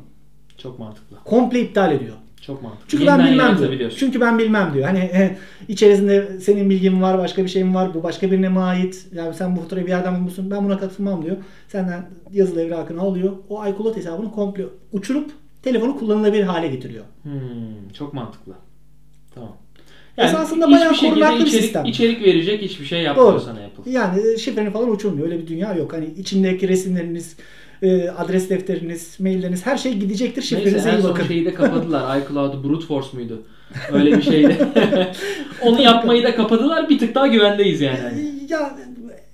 çok 0.58 0.78
mantıklı. 0.78 1.16
Komple 1.24 1.60
iptal 1.60 1.92
ediyor. 1.92 2.16
Çok 2.48 2.62
mantıklı. 2.62 2.84
Çünkü 2.88 3.04
Yeniden 3.04 3.18
ben 3.18 3.32
bilmem 3.32 3.78
diyor. 3.78 3.92
Çünkü 3.98 4.20
ben 4.20 4.38
bilmem 4.38 4.70
diyor. 4.74 4.84
Hani 4.84 4.98
e, 4.98 5.36
içerisinde 5.68 6.40
senin 6.40 6.70
bilgin 6.70 7.02
var, 7.02 7.18
başka 7.18 7.44
bir 7.44 7.48
şeyin 7.48 7.74
var, 7.74 7.94
bu 7.94 8.02
başka 8.02 8.30
birine 8.30 8.48
mi 8.48 8.60
ait? 8.60 9.06
Yani 9.14 9.34
sen 9.34 9.56
bu 9.56 9.60
faturayı 9.60 9.86
bir 9.86 9.90
yerden 9.90 10.14
bulmuşsun, 10.14 10.50
ben 10.50 10.64
buna 10.64 10.78
katılmam 10.78 11.24
diyor. 11.24 11.36
Senden 11.68 12.06
yazılı 12.32 12.62
evrakını 12.62 13.00
alıyor. 13.00 13.32
O 13.48 13.66
iCloud 13.66 13.96
hesabını 13.96 14.32
komple 14.32 14.64
uçurup 14.92 15.30
telefonu 15.62 15.98
kullanılabilir 15.98 16.42
hale 16.42 16.68
getiriyor. 16.68 17.04
Hmm, 17.22 17.92
çok 17.98 18.14
mantıklı. 18.14 18.52
Tamam. 19.34 19.56
Esasında 20.18 20.66
hiçbir 20.66 20.80
bayağı 20.80 20.96
korunaklı 20.96 21.40
bir 21.40 21.46
içerik, 21.46 21.62
sistem. 21.62 21.84
içerik 21.84 22.22
verecek 22.22 22.62
hiçbir 22.62 22.84
şey 22.84 23.02
yapmıyor 23.02 23.32
Doğru. 23.32 23.40
sana 23.40 23.58
Apple. 23.58 23.92
Yani 23.92 24.32
e, 24.34 24.38
şifreni 24.38 24.70
falan 24.70 24.90
uçurmuyor. 24.90 25.26
Öyle 25.26 25.38
bir 25.38 25.46
dünya 25.46 25.74
yok. 25.74 25.92
Hani 25.92 26.06
içindeki 26.18 26.68
resimleriniz, 26.68 27.36
e, 27.82 28.08
adres 28.08 28.50
defteriniz, 28.50 29.20
mailleriniz 29.20 29.66
her 29.66 29.76
şey 29.76 29.94
gidecektir. 29.94 30.42
Neyse 30.42 30.56
Şifrenize 30.56 30.90
en 30.90 30.98
iyi 31.00 31.04
bakın. 31.04 31.26
şeyi 31.26 31.44
de 31.44 31.54
kapadılar. 31.54 32.20
iCloud'u 32.20 32.64
brute 32.64 32.86
force 32.86 33.08
muydu? 33.12 33.42
Öyle 33.92 34.16
bir 34.16 34.22
şeydi. 34.22 34.56
Onu 35.62 35.82
yapmayı 35.82 36.22
da 36.22 36.34
kapadılar. 36.36 36.88
Bir 36.88 36.98
tık 36.98 37.14
daha 37.14 37.26
güvendeyiz 37.26 37.80
yani. 37.80 37.98
Hani. 37.98 38.32
Ya 38.48 38.78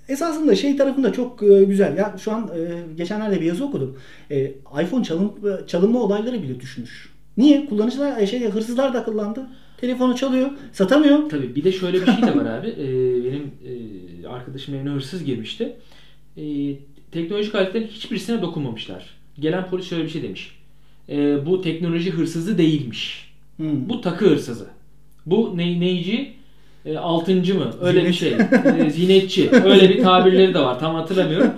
esasında 0.09 0.55
şey 0.55 0.77
tarafında 0.77 1.13
çok 1.13 1.43
e, 1.43 1.63
güzel. 1.63 1.97
Ya 1.97 2.15
şu 2.19 2.31
an 2.31 2.49
e, 2.57 2.93
geçenlerde 2.97 3.41
bir 3.41 3.45
yazı 3.45 3.65
okudum. 3.65 3.97
E, 4.31 4.51
iPhone 4.83 5.03
çalın, 5.03 5.31
çalınma 5.67 5.99
olayları 5.99 6.43
bile 6.43 6.59
düşmüş. 6.59 7.09
Niye? 7.37 7.65
Kullanıcılar 7.65 8.21
e, 8.21 8.27
şey 8.27 8.49
hırsızlar 8.49 8.93
da 8.93 8.99
akıllandı. 8.99 9.47
Telefonu 9.81 10.15
çalıyor, 10.15 10.49
satamıyor. 10.73 11.29
Tabii 11.29 11.55
bir 11.55 11.63
de 11.63 11.71
şöyle 11.71 12.01
bir 12.01 12.05
şey 12.05 12.21
de 12.21 12.35
var 12.35 12.45
abi. 12.59 12.67
Ee, 12.67 13.23
benim 13.25 13.51
e, 14.23 14.27
arkadaşım 14.27 14.75
evine 14.75 14.89
hırsız 14.89 15.23
girmişti. 15.23 15.75
Ee, 16.37 16.41
teknolojik 17.15 17.55
aletlerin 17.55 17.87
hiçbirisine 17.87 18.41
dokunmamışlar. 18.41 19.05
Gelen 19.39 19.69
polis 19.69 19.89
şöyle 19.89 20.03
bir 20.03 20.09
şey 20.09 20.23
demiş. 20.23 20.51
Ee, 21.09 21.45
bu 21.45 21.61
teknoloji 21.61 22.11
hırsızı 22.11 22.57
değilmiş. 22.57 23.31
Hmm. 23.57 23.89
Bu 23.89 24.01
takı 24.01 24.25
hırsızı. 24.25 24.67
Bu 25.25 25.53
ne, 25.55 25.79
neyici? 25.79 26.33
E, 26.85 26.97
altıncı 26.97 27.55
mı? 27.55 27.71
Öyle 27.81 28.05
bir 28.05 28.13
şey. 28.13 28.33
E, 28.79 28.89
zinetçi. 28.89 29.49
Öyle 29.51 29.89
bir 29.89 30.03
tabirleri 30.03 30.53
de 30.53 30.59
var. 30.59 30.79
Tam 30.79 30.95
hatırlamıyorum. 30.95 31.51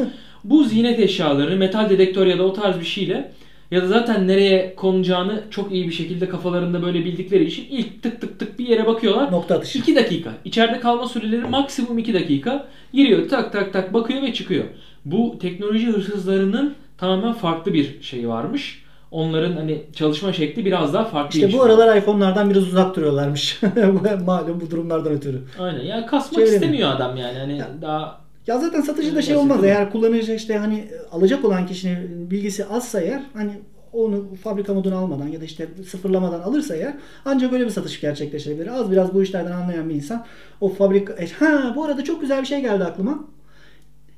Bu 0.44 0.64
zinet 0.64 1.00
eşyaları, 1.00 1.58
metal 1.58 1.90
dedektör 1.90 2.28
ya 2.28 2.38
da 2.38 2.44
o 2.44 2.54
tarz 2.54 2.80
bir 2.80 2.86
şeyle 2.86 3.32
ya 3.72 3.82
da 3.82 3.88
zaten 3.88 4.28
nereye 4.28 4.76
konacağını 4.76 5.44
çok 5.50 5.72
iyi 5.72 5.88
bir 5.88 5.94
şekilde 5.94 6.30
kafalarında 6.30 6.82
böyle 6.82 7.06
bildikleri 7.06 7.46
için 7.46 7.66
ilk 7.70 8.04
tık 8.04 8.22
tık 8.22 8.40
tık 8.40 8.60
bir 8.60 8.68
yere 8.68 8.88
bakıyorlar. 8.88 9.32
Nokta 9.32 9.56
atışı. 9.56 9.80
2 9.80 9.96
dakika. 9.96 10.34
İçeride 10.46 10.80
kalma 10.80 11.08
süreleri 11.08 11.42
maksimum 11.46 11.98
2 11.98 12.14
dakika. 12.14 12.68
Giriyor 12.94 13.30
tak 13.30 13.54
tak 13.54 13.74
tak 13.74 13.94
bakıyor 13.94 14.22
ve 14.22 14.34
çıkıyor. 14.34 14.66
Bu 15.12 15.40
teknoloji 15.40 15.88
hırsızlarının 15.88 16.76
tamamen 16.98 17.34
farklı 17.34 17.74
bir 17.74 18.02
şey 18.02 18.30
varmış. 18.30 18.84
Onların 19.12 19.54
hani 19.54 19.84
çalışma 19.94 20.34
şekli 20.34 20.66
biraz 20.66 20.94
daha 20.94 21.06
farklı. 21.06 21.40
İşte 21.40 21.54
bu 21.58 21.62
aralar 21.64 21.98
iPhone'lardan 21.98 22.50
biraz 22.50 22.64
uzak 22.68 22.96
duruyorlarmış. 22.96 23.60
Malum 24.26 24.62
bu 24.62 24.72
durumlardan 24.72 25.14
ötürü. 25.14 25.42
Aynen. 25.60 25.84
Ya 25.84 26.06
kasmak 26.06 26.34
Çevremi. 26.34 26.56
istemiyor 26.56 26.90
adam 26.90 27.18
yani. 27.18 27.40
Hani 27.40 27.58
Ya. 27.58 27.68
daha 27.82 28.22
Ya 28.48 28.60
zaten 28.60 28.82
satıcıda 28.82 29.14
Evet, 29.14 29.26
şey 29.26 29.36
olmaz. 29.36 29.64
Eğer 29.64 29.92
kullanıcı 29.92 30.34
işte 30.34 30.58
hani 30.58 30.88
alacak 31.12 31.46
olan 31.46 31.66
kişinin 31.66 32.32
bilgisi 32.32 32.66
azsa 32.66 33.02
eğer 33.02 33.22
hani 33.34 33.52
onu 33.94 34.26
fabrika 34.44 34.74
modunu 34.74 34.98
almadan 34.98 35.28
ya 35.28 35.42
da 35.42 35.46
işte 35.46 35.68
sıfırlamadan 35.88 36.40
alırsa 36.40 36.76
eğer 36.76 36.94
ancak 37.26 37.52
böyle 37.52 37.66
bir 37.66 37.70
satış 37.70 38.02
gerçekleşebilir. 38.02 38.68
Az 38.68 38.92
biraz 38.92 39.14
bu 39.14 39.24
işlerden 39.24 39.52
anlayan 39.52 39.90
bir 39.90 39.96
insan 39.96 40.26
o 40.62 40.70
fabrika... 40.70 41.14
E, 41.14 41.28
Ha 41.40 41.74
bu 41.76 41.84
arada 41.84 42.04
çok 42.04 42.22
güzel 42.22 42.42
bir 42.42 42.48
şey 42.48 42.62
geldi 42.62 42.84
aklıma. 42.84 43.20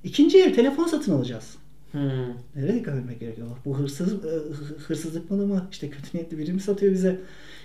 İkinci 0.04 0.38
el 0.44 0.54
telefon 0.54 0.86
satın 0.88 1.12
alacağız. 1.14 1.56
hmm, 1.92 2.02
Nereye 2.56 2.74
dikkat 2.76 2.98
etmek 3.00 3.20
gerekiyor? 3.20 3.48
Bu 3.66 3.78
hırsız, 3.80 4.14
e, 4.26 4.30
hırsızlık 4.88 5.32
malı 5.32 5.48
mı? 5.48 5.68
İşte 5.72 5.90
kötü 5.90 6.18
niyetli 6.18 6.38
biri 6.38 6.54
mi 6.54 6.60
satıyor 6.62 6.94
bize? 6.94 7.20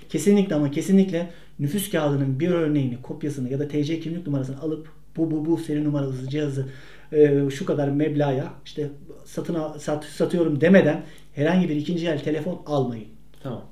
Kesinlikle 0.09 0.55
ama 0.55 0.71
kesinlikle 0.71 1.31
nüfus 1.59 1.91
kağıdının 1.91 2.41
bir 2.41 2.49
örneğini, 2.51 3.03
kopyasını 3.03 3.51
ya 3.51 3.59
da 3.59 3.69
TC 3.69 4.01
kimlik 4.01 4.27
numarasını 4.27 4.61
alıp 4.61 4.89
bu 5.17 5.31
bu 5.31 5.45
bu 5.47 5.57
seri 5.59 5.85
numaralı 5.85 6.29
cihazı 6.29 6.67
e, 7.13 7.51
şu 7.51 7.67
kadar 7.67 7.89
meblağa 7.89 8.55
işte 8.65 8.91
satın 9.25 9.55
al- 9.55 9.79
sat, 9.79 10.05
satıyorum 10.05 10.61
demeden 10.61 11.03
herhangi 11.35 11.69
bir 11.69 11.77
ikinci 11.77 12.07
el 12.07 12.23
telefon 12.23 12.63
almayın. 12.67 13.07
tamam. 13.43 13.65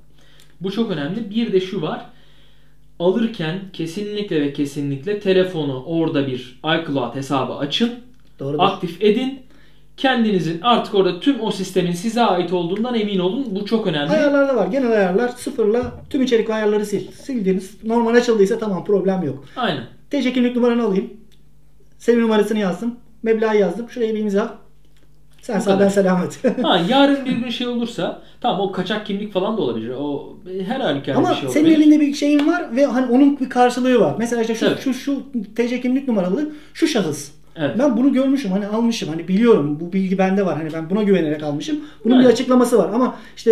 Bu 0.60 0.70
çok 0.72 0.90
önemli. 0.90 1.30
Bir 1.30 1.52
de 1.52 1.60
şu 1.60 1.82
var. 1.82 2.06
Alırken 2.98 3.60
kesinlikle 3.72 4.40
ve 4.40 4.52
kesinlikle 4.52 5.20
telefonu 5.20 5.82
orada 5.84 6.26
bir 6.26 6.60
iCloud 6.64 7.14
hesabı 7.14 7.52
açın. 7.54 7.90
Doğru. 8.38 8.62
Aktif 8.62 9.02
edin. 9.02 9.38
Kendinizin 9.96 10.60
artık 10.62 10.94
orada 10.94 11.20
tüm 11.20 11.40
o 11.40 11.50
sistemin 11.50 11.92
size 11.92 12.22
ait 12.22 12.52
olduğundan 12.52 12.94
emin 12.94 13.18
olun. 13.18 13.46
Bu 13.50 13.66
çok 13.66 13.86
önemli. 13.86 14.10
Ayarlarda 14.12 14.56
var. 14.56 14.66
Genel 14.66 14.90
ayarlar 14.92 15.28
sıfırla 15.28 15.92
tüm 16.10 16.22
içerik 16.22 16.50
ayarları 16.50 16.86
sil. 16.90 17.04
Sildiğiniz 17.12 17.84
normal 17.84 18.14
açıldıysa 18.14 18.58
tamam 18.58 18.84
problem 18.84 19.22
yok. 19.22 19.44
Aynen. 19.56 19.84
TC 20.10 20.32
kimlik 20.32 20.56
numaranı 20.56 20.82
alayım. 20.84 21.10
Seri 21.98 22.20
numarasını 22.20 22.58
yazdım. 22.58 22.96
Meblağı 23.22 23.56
yazdım. 23.56 23.90
Şuraya 23.90 24.14
bir 24.14 24.18
imza. 24.20 24.54
Sen 25.42 25.60
sağ 25.60 25.80
ben 25.80 25.88
selamet. 25.88 26.38
Ha 26.62 26.80
yarın 26.88 27.24
bir 27.24 27.32
gün 27.32 27.50
şey 27.50 27.66
olursa 27.66 28.22
tamam 28.40 28.60
o 28.60 28.72
kaçak 28.72 29.06
kimlik 29.06 29.32
falan 29.32 29.56
da 29.56 29.60
olabilir. 29.62 29.92
O 29.98 30.36
her 30.66 30.80
halükarda 30.80 31.18
Ama 31.18 31.30
bir 31.30 31.34
şey 31.36 31.48
senin 31.48 31.64
olabilir. 31.64 31.82
elinde 31.86 32.00
bir 32.00 32.14
şeyin 32.14 32.46
var 32.46 32.76
ve 32.76 32.86
hani 32.86 33.06
onun 33.12 33.40
bir 33.40 33.50
karşılığı 33.50 34.00
var. 34.00 34.14
Mesela 34.18 34.42
işte 34.42 34.54
şu 34.54 34.66
Evet. 34.66 34.80
şu 34.84 34.94
şu 34.94 35.22
TC 35.56 35.80
kimlik 35.80 36.08
numaralı 36.08 36.52
şu 36.74 36.86
şahıs. 36.86 37.30
Evet. 37.56 37.76
Ben 37.78 37.96
bunu 37.96 38.12
görmüşüm 38.12 38.50
hani 38.52 38.66
almışım 38.66 39.08
hani 39.08 39.28
biliyorum 39.28 39.80
bu 39.80 39.92
bilgi 39.92 40.18
bende 40.18 40.46
var 40.46 40.56
hani 40.56 40.72
ben 40.72 40.90
buna 40.90 41.02
güvenerek 41.02 41.42
almışım. 41.42 41.80
Bunun 42.04 42.14
Evet. 42.14 42.24
bir 42.26 42.32
açıklaması 42.32 42.78
var 42.78 42.90
ama 42.94 43.16
işte 43.36 43.50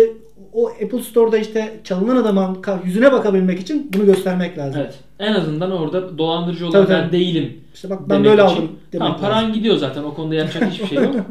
o 0.53 0.67
Apple 0.69 1.01
Store'da 1.01 1.37
işte 1.37 1.79
çalınan 1.83 2.15
adamın 2.15 2.57
yüzüne 2.85 3.11
bakabilmek 3.11 3.59
için 3.59 3.91
bunu 3.93 4.05
göstermek 4.05 4.57
lazım. 4.57 4.81
Evet. 4.81 4.99
En 5.19 5.33
azından 5.33 5.71
orada 5.71 6.17
dolandırıcı 6.17 6.65
olan 6.67 6.71
Tabii, 6.71 6.89
ben 6.93 7.01
tabii. 7.03 7.11
değilim. 7.11 7.53
İşte 7.73 7.89
bak 7.89 8.09
ben 8.09 8.23
böyle 8.23 8.33
için. 8.45 8.55
aldım 8.55 8.67
demek 8.67 8.91
Tamam 8.91 9.11
lazım. 9.13 9.25
paran 9.25 9.53
gidiyor 9.53 9.75
zaten 9.75 10.03
o 10.03 10.13
konuda 10.13 10.35
yapacak 10.35 10.71
hiçbir 10.71 10.87
şey 10.87 10.97
yok. 10.97 11.15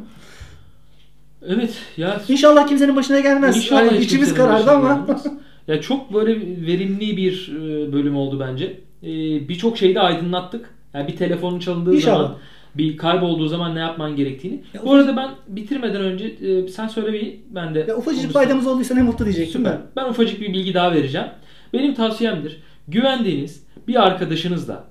Evet 1.49 1.75
ya 1.97 2.21
İnşallah 2.29 2.67
kimsenin 2.67 2.97
başına 2.97 3.21
gelmez. 3.21 3.57
İnşallah 3.57 3.93
hiç 3.93 4.05
içimiz 4.05 4.35
karardı 4.35 4.71
ama. 4.71 4.89
gelmez. 5.07 5.27
ya 5.69 5.81
çok 5.81 6.15
böyle 6.15 6.37
verimli 6.67 7.17
bir 7.17 7.53
e, 7.57 7.93
bölüm 7.93 8.17
oldu 8.17 8.41
bence. 8.41 8.65
E, 9.03 9.09
Birçok 9.49 9.79
şeyi 9.79 9.95
de 9.95 10.01
aydınlattık. 10.01 10.71
Yani 10.95 11.09
bir 11.09 11.17
telefonun 11.17 11.59
çalındığı 11.59 11.95
İnşallah. 11.95 12.17
zaman, 12.17 12.37
bir 12.75 12.97
kaybolduğu 12.97 13.49
zaman 13.49 13.75
ne 13.75 13.81
yapman 13.81 14.17
gerektiğini. 14.17 14.61
Ya 14.75 14.85
Bu 14.85 14.93
arada 14.93 15.17
ben 15.17 15.31
bitirmeden 15.49 16.01
önce 16.01 16.27
e, 16.27 16.69
sen 16.69 16.89
söyle 16.89 17.13
bir 17.13 17.37
ben 17.51 17.75
de 17.75 17.85
ya 17.89 17.97
ufacık 17.97 18.33
faydamız 18.33 18.67
olduysa 18.67 18.95
ne 18.95 19.03
mutlu 19.03 19.25
diyecektim 19.25 19.61
Süper. 19.61 19.73
ben. 19.73 20.05
Ben 20.05 20.11
ufacık 20.11 20.41
bir 20.41 20.53
bilgi 20.53 20.75
daha 20.75 20.93
vereceğim. 20.93 21.27
Benim 21.73 21.95
tavsiyemdir. 21.95 22.57
Güvendiğiniz 22.89 23.67
bir 23.89 24.07
arkadaşınızla 24.07 24.85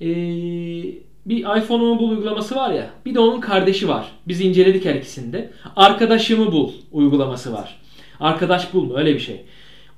e, 0.00 0.06
bir 1.26 1.38
iPhone'umu 1.38 1.98
bul 1.98 2.10
uygulaması 2.10 2.56
var 2.56 2.72
ya. 2.72 2.90
Bir 3.06 3.14
de 3.14 3.20
onun 3.20 3.40
kardeşi 3.40 3.88
var. 3.88 4.06
Biz 4.28 4.40
inceledik 4.40 4.84
her 4.84 4.94
ikisinde. 4.94 5.50
Arkadaşımı 5.76 6.52
bul 6.52 6.72
uygulaması 6.92 7.52
var. 7.52 7.80
Arkadaş 8.20 8.74
bul 8.74 8.84
mu 8.84 8.96
öyle 8.96 9.14
bir 9.14 9.20
şey. 9.20 9.44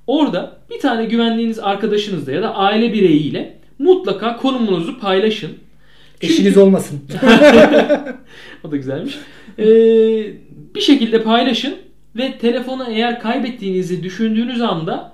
Orada 0.06 0.58
bir 0.70 0.80
tane 0.80 1.04
güvendiğiniz 1.04 1.58
arkadaşınızla 1.58 2.32
ya 2.32 2.42
da 2.42 2.54
aile 2.54 2.92
bireyiyle 2.92 3.58
mutlaka 3.78 4.36
konumunuzu 4.36 5.00
paylaşın. 5.00 5.50
Eşiniz 6.22 6.56
olmasın. 6.58 7.00
o 8.64 8.70
da 8.70 8.76
güzelmiş. 8.76 9.18
Ee, 9.58 9.64
bir 10.74 10.80
şekilde 10.80 11.22
paylaşın 11.22 11.74
ve 12.16 12.38
telefonu 12.38 12.86
eğer 12.90 13.20
kaybettiğinizi 13.20 14.02
düşündüğünüz 14.02 14.60
anda 14.62 15.12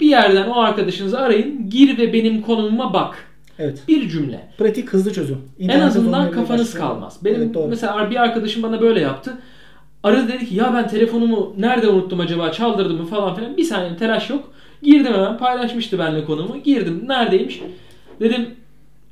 bir 0.00 0.06
yerden 0.06 0.46
o 0.48 0.60
arkadaşınızı 0.60 1.18
arayın. 1.20 1.70
Gir 1.70 1.98
ve 1.98 2.12
benim 2.12 2.42
konumuma 2.42 2.92
bak. 2.92 3.14
evet. 3.58 3.82
Bir 3.88 4.08
cümle. 4.08 4.48
Pratik 4.58 4.92
hızlı 4.92 5.12
çözüm. 5.12 5.38
en 5.58 5.64
İnternete 5.64 5.86
azından 5.86 6.30
kafanız 6.30 6.66
başlıyor. 6.66 6.86
kalmaz. 6.88 7.18
Benim 7.24 7.42
Evet, 7.42 7.54
doğru. 7.54 7.68
mesela 7.68 8.10
bir 8.10 8.16
arkadaşım 8.22 8.62
bana 8.62 8.80
böyle 8.80 9.00
yaptı. 9.00 9.32
Aradı 10.02 10.28
dedi 10.28 10.46
ki 10.48 10.54
ya 10.54 10.74
ben 10.74 10.88
telefonumu 10.88 11.54
nerede 11.58 11.88
unuttum 11.88 12.20
acaba 12.20 12.52
çaldırdım 12.52 12.96
mı 12.96 13.06
falan 13.06 13.34
filan. 13.36 13.56
Bir 13.56 13.64
saniye 13.64 13.96
telaş 13.96 14.30
yok. 14.30 14.52
Girdim 14.82 15.12
hemen 15.12 15.38
paylaşmıştı 15.38 15.98
benimle 15.98 16.24
konumu. 16.24 16.56
Girdim 16.62 17.04
neredeymiş. 17.06 17.60
Dedim 18.20 18.46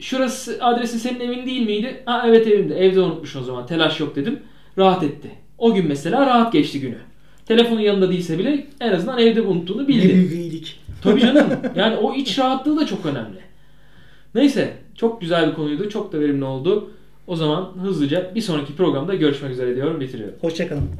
şurası 0.02 0.58
adresin 0.60 0.98
senin 0.98 1.20
evin 1.20 1.46
değil 1.46 1.66
miydi? 1.66 2.02
Ha 2.06 2.24
evet 2.28 2.46
evimde. 2.46 2.74
Evde 2.78 3.00
unutmuş 3.00 3.36
o 3.36 3.42
zaman 3.42 3.66
telaş 3.66 4.00
yok 4.00 4.16
dedim. 4.16 4.40
Rahat 4.78 5.02
etti. 5.02 5.30
O 5.58 5.74
gün 5.74 5.86
mesela 5.88 6.26
rahat 6.26 6.52
geçti 6.52 6.80
günü. 6.80 6.98
Telefonun 7.46 7.80
yanında 7.80 8.10
değilse 8.10 8.38
bile 8.38 8.66
en 8.80 8.92
azından 8.92 9.18
evde 9.18 9.40
unuttuğunu 9.42 9.82
Ne 9.84 9.88
bildi. 9.88 10.08
büyük 10.14 10.32
iyilik. 10.32 10.80
Tabii 11.02 11.20
canım. 11.26 11.46
Yani 11.76 11.96
o 11.96 12.14
iç 12.14 12.38
rahatlığı 12.38 12.80
da 12.80 12.86
çok 12.86 13.06
önemli. 13.06 13.38
Neyse 14.34 14.72
çok 14.96 15.20
güzel 15.20 15.48
bir 15.50 15.54
konuydu. 15.54 15.88
Çok 15.88 16.12
da 16.12 16.20
verimli 16.20 16.44
oldu. 16.44 16.90
O 17.26 17.36
zaman 17.36 17.72
hızlıca 17.82 18.34
bir 18.34 18.40
sonraki 18.40 18.76
programda 18.76 19.14
görüşmek 19.14 19.50
üzere 19.52 19.76
diyorum 19.76 20.00
bitiriyorum. 20.00 20.34
Hoşçakalın. 20.40 20.90